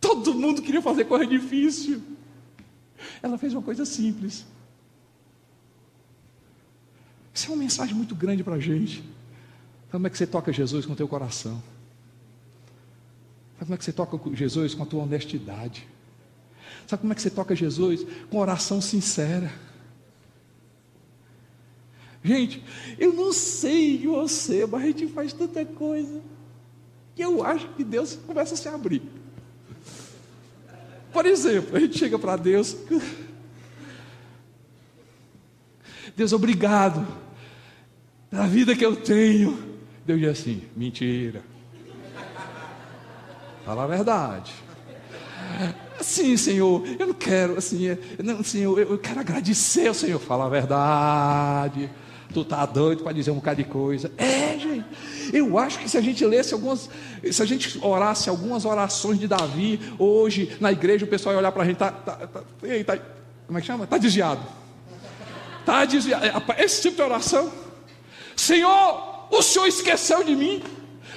[0.00, 2.02] Todo mundo queria fazer coisa difícil.
[3.22, 4.46] Ela fez uma coisa simples.
[7.34, 9.04] Isso é uma mensagem muito grande para a gente.
[9.90, 11.62] Como é que você toca Jesus com o teu coração?
[13.60, 14.72] Sabe como é que você toca Jesus?
[14.74, 15.86] Com a tua honestidade.
[16.86, 18.06] Sabe como é que você toca Jesus?
[18.30, 19.52] Com oração sincera.
[22.24, 22.64] Gente,
[22.98, 26.22] eu não sei de você, mas a gente faz tanta coisa
[27.14, 29.02] que eu acho que Deus começa a se abrir.
[31.12, 32.74] Por exemplo, a gente chega para Deus.
[36.16, 37.06] Deus, obrigado
[38.30, 39.76] pela vida que eu tenho.
[40.06, 41.49] Deus diz assim: mentira.
[43.64, 44.52] Fala a verdade.
[46.00, 50.18] Sim, Senhor, eu não quero, assim, é, não, Senhor, eu quero agradecer ao Senhor.
[50.18, 51.90] Fala a verdade.
[52.32, 54.10] Tu tá doido para dizer um bocado de coisa.
[54.16, 54.86] É, gente.
[55.32, 56.88] Eu acho que se a gente lesse algumas,
[57.30, 61.52] se a gente orasse algumas orações de Davi hoje na igreja, o pessoal ia olhar
[61.52, 62.98] para a gente, tá, tá, tá, tá,
[63.46, 63.86] como é que chama?
[63.86, 64.42] Tá desviado.
[65.66, 66.24] Tá desviado.
[66.24, 67.50] É, esse tipo de oração.
[68.36, 70.62] Senhor, o Senhor esqueceu de mim.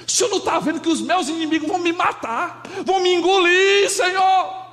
[0.05, 3.89] O senhor não está vendo que os meus inimigos vão me matar, vão me engolir,
[3.89, 4.63] Senhor.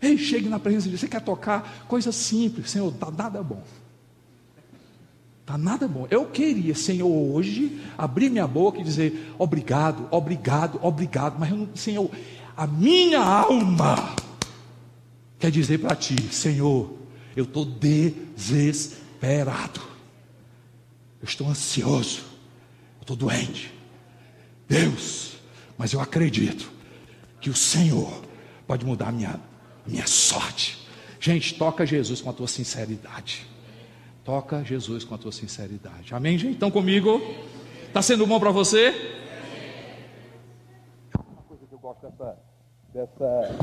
[0.00, 1.00] Ei, chegue na presença de Deus.
[1.00, 3.62] Você quer tocar coisa simples, Senhor, tá nada bom.
[5.46, 6.06] Tá nada bom.
[6.10, 11.68] Eu queria, Senhor, hoje abrir minha boca e dizer obrigado, obrigado, obrigado, mas eu não,
[11.74, 12.10] Senhor,
[12.56, 14.14] a minha alma
[15.38, 16.90] quer dizer para ti, Senhor,
[17.36, 19.00] eu estou desesperado,
[21.20, 22.20] eu estou ansioso,
[22.98, 23.72] eu estou doente.
[24.68, 25.36] Deus,
[25.76, 26.72] mas eu acredito
[27.40, 28.22] que o Senhor
[28.66, 29.40] pode mudar a minha,
[29.86, 30.86] a minha sorte.
[31.20, 33.46] Gente, toca Jesus com a tua sinceridade.
[34.24, 36.14] Toca Jesus com a tua sinceridade.
[36.14, 36.54] Amém, gente?
[36.54, 37.20] Estão comigo?
[37.86, 38.90] Está sendo bom para você?
[41.14, 42.36] Uma coisa que eu gosto dessa,
[42.92, 43.56] dessa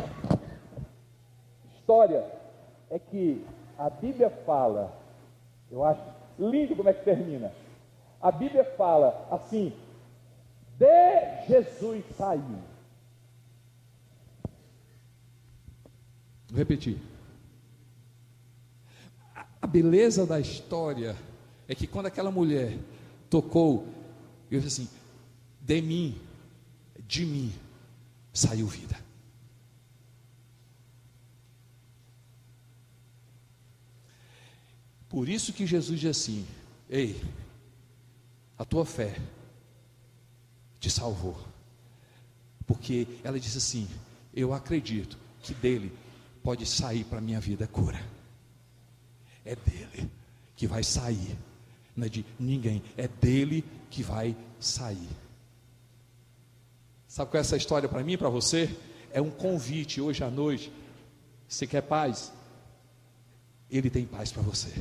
[1.76, 2.24] história
[2.92, 3.44] é que
[3.82, 4.96] a Bíblia fala,
[5.72, 6.04] eu acho
[6.38, 7.52] lindo como é que termina.
[8.22, 9.74] A Bíblia fala assim:
[10.78, 12.62] de Jesus saiu.
[16.54, 17.00] Repetir.
[19.60, 21.16] A beleza da história
[21.68, 22.78] é que quando aquela mulher
[23.32, 23.88] tocou,
[24.52, 24.90] eu disse assim:
[25.60, 26.22] de mim,
[27.08, 27.52] de mim,
[28.32, 28.96] saiu vida.
[35.12, 36.47] Por isso que Jesus diz assim:
[36.89, 37.22] Ei,
[38.57, 39.20] a tua fé
[40.80, 41.38] te salvou.
[42.66, 43.89] Porque ela disse assim:
[44.34, 45.91] Eu acredito que dele
[46.41, 48.01] pode sair para a minha vida cura.
[49.43, 50.09] É dele
[50.55, 51.38] que vai sair,
[51.93, 55.09] não é de ninguém, é dele que vai sair.
[57.05, 58.74] Sabe qual é essa história para mim e para você?
[59.12, 60.72] É um convite hoje à noite.
[61.49, 62.32] Você quer paz?
[63.70, 64.72] Ele tem paz para você.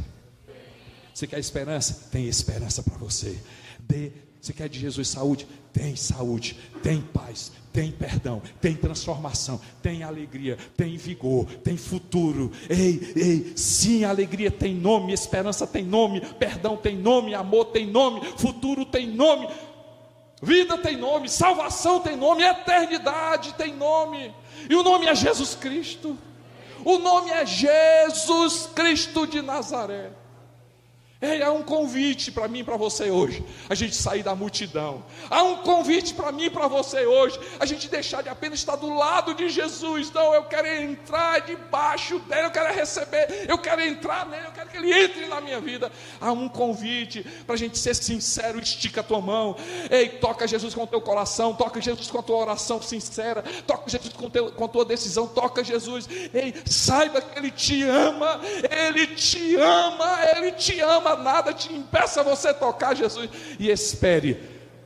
[1.12, 2.08] Você quer esperança?
[2.10, 3.38] Tem esperança para você.
[3.78, 4.12] Dê.
[4.40, 5.46] Você quer de Jesus saúde?
[5.72, 12.50] Tem saúde, tem paz, tem perdão, tem transformação, tem alegria, tem vigor, tem futuro.
[12.68, 18.20] Ei, ei, sim, alegria tem nome, esperança tem nome, perdão tem nome, amor tem nome,
[18.36, 19.48] futuro tem nome,
[20.42, 24.34] vida tem nome, salvação tem nome, eternidade tem nome.
[24.68, 26.18] E o nome é Jesus Cristo.
[26.84, 30.10] O nome é Jesus Cristo de Nazaré.
[31.22, 35.04] Ei, há um convite para mim e para você hoje, a gente sair da multidão.
[35.28, 38.76] Há um convite para mim e para você hoje, a gente deixar de apenas estar
[38.76, 40.10] do lado de Jesus.
[40.12, 44.59] Não, eu quero entrar debaixo dele, eu quero receber, eu quero entrar nele, eu quero
[44.70, 45.90] que ele entre na minha vida.
[46.20, 49.56] Há um convite para a gente ser sincero, estica a tua mão.
[49.90, 53.90] Ei, toca Jesus com o teu coração, toca Jesus com a tua oração sincera, toca
[53.90, 56.08] Jesus com, teu, com a tua decisão, toca Jesus.
[56.32, 58.40] Ei, saiba que ele te ama,
[58.70, 64.40] ele te ama, ele te ama nada te impeça você tocar Jesus e espere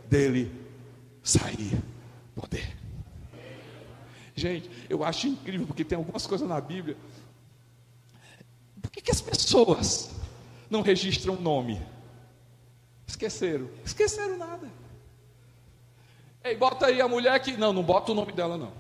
[0.08, 0.52] dele
[1.22, 1.78] sair
[2.34, 2.76] poder.
[4.34, 6.96] Gente, eu acho incrível porque tem algumas coisas na Bíblia.
[8.84, 10.10] Por que, que as pessoas
[10.68, 11.80] não registram o nome?
[13.06, 13.70] Esqueceram.
[13.82, 14.70] Esqueceram nada.
[16.44, 17.56] Ei, bota aí a mulher que.
[17.56, 18.72] Não, não bota o nome dela, não.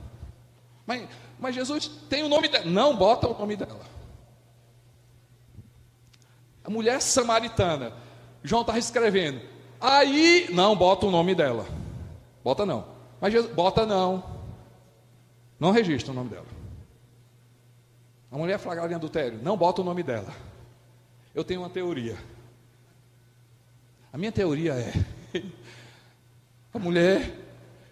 [0.84, 1.08] Mas,
[1.40, 2.66] mas Jesus tem o nome dela.
[2.66, 3.80] Não bota o nome dela.
[6.62, 7.94] A mulher samaritana.
[8.42, 9.40] João está escrevendo.
[9.80, 11.66] Aí, não, bota o nome dela.
[12.44, 12.84] Bota não.
[13.22, 14.22] Mas Jesus, bota não.
[15.58, 16.53] Não registra o nome dela.
[18.34, 19.38] A mulher flagrada em adultério.
[19.40, 20.34] Não bota o nome dela.
[21.32, 22.18] Eu tenho uma teoria.
[24.12, 24.92] A minha teoria é:
[26.74, 27.30] a mulher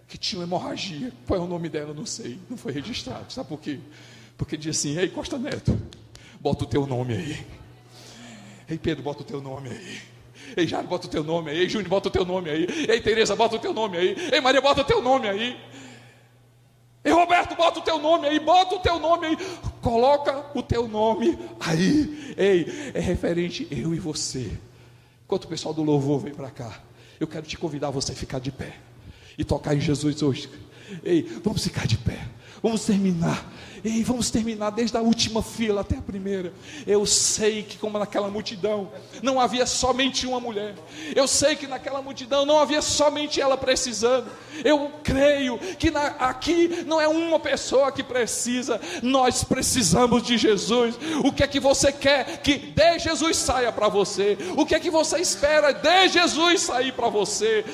[0.08, 1.94] que tinha hemorragia, qual é o nome dela?
[1.94, 3.32] Não sei, não foi registrado.
[3.32, 3.78] Sabe por quê?
[4.36, 5.80] Porque diz assim: Ei, Costa Neto,
[6.40, 7.46] bota o teu nome aí.
[8.68, 10.02] Ei, Pedro, bota o teu nome aí.
[10.56, 11.58] Ei, Jairo, bota o teu nome aí.
[11.60, 12.66] Ei, Júnior, bota o teu nome aí.
[12.88, 14.16] Ei, Tereza, bota o teu nome aí.
[14.32, 15.56] Ei, Maria, bota o teu nome aí.
[17.04, 18.40] Ei, Roberto, bota o teu nome aí.
[18.40, 19.38] Bota o teu nome aí.
[19.82, 22.34] Coloca o teu nome aí.
[22.38, 24.56] Ei, é referente eu e você.
[25.26, 26.80] Enquanto o pessoal do louvor vem para cá,
[27.18, 28.76] eu quero te convidar você a ficar de pé
[29.36, 30.48] e tocar em Jesus hoje.
[31.02, 32.18] Ei, vamos ficar de pé.
[32.62, 33.52] Vamos terminar.
[33.84, 36.52] E vamos terminar desde a última fila até a primeira.
[36.86, 40.76] Eu sei que, como naquela multidão, não havia somente uma mulher.
[41.16, 44.30] Eu sei que naquela multidão não havia somente ela precisando.
[44.64, 50.94] Eu creio que na, aqui não é uma pessoa que precisa, nós precisamos de Jesus.
[51.24, 54.38] O que é que você quer que de Jesus saia para você?
[54.56, 57.64] O que é que você espera de Jesus sair para você?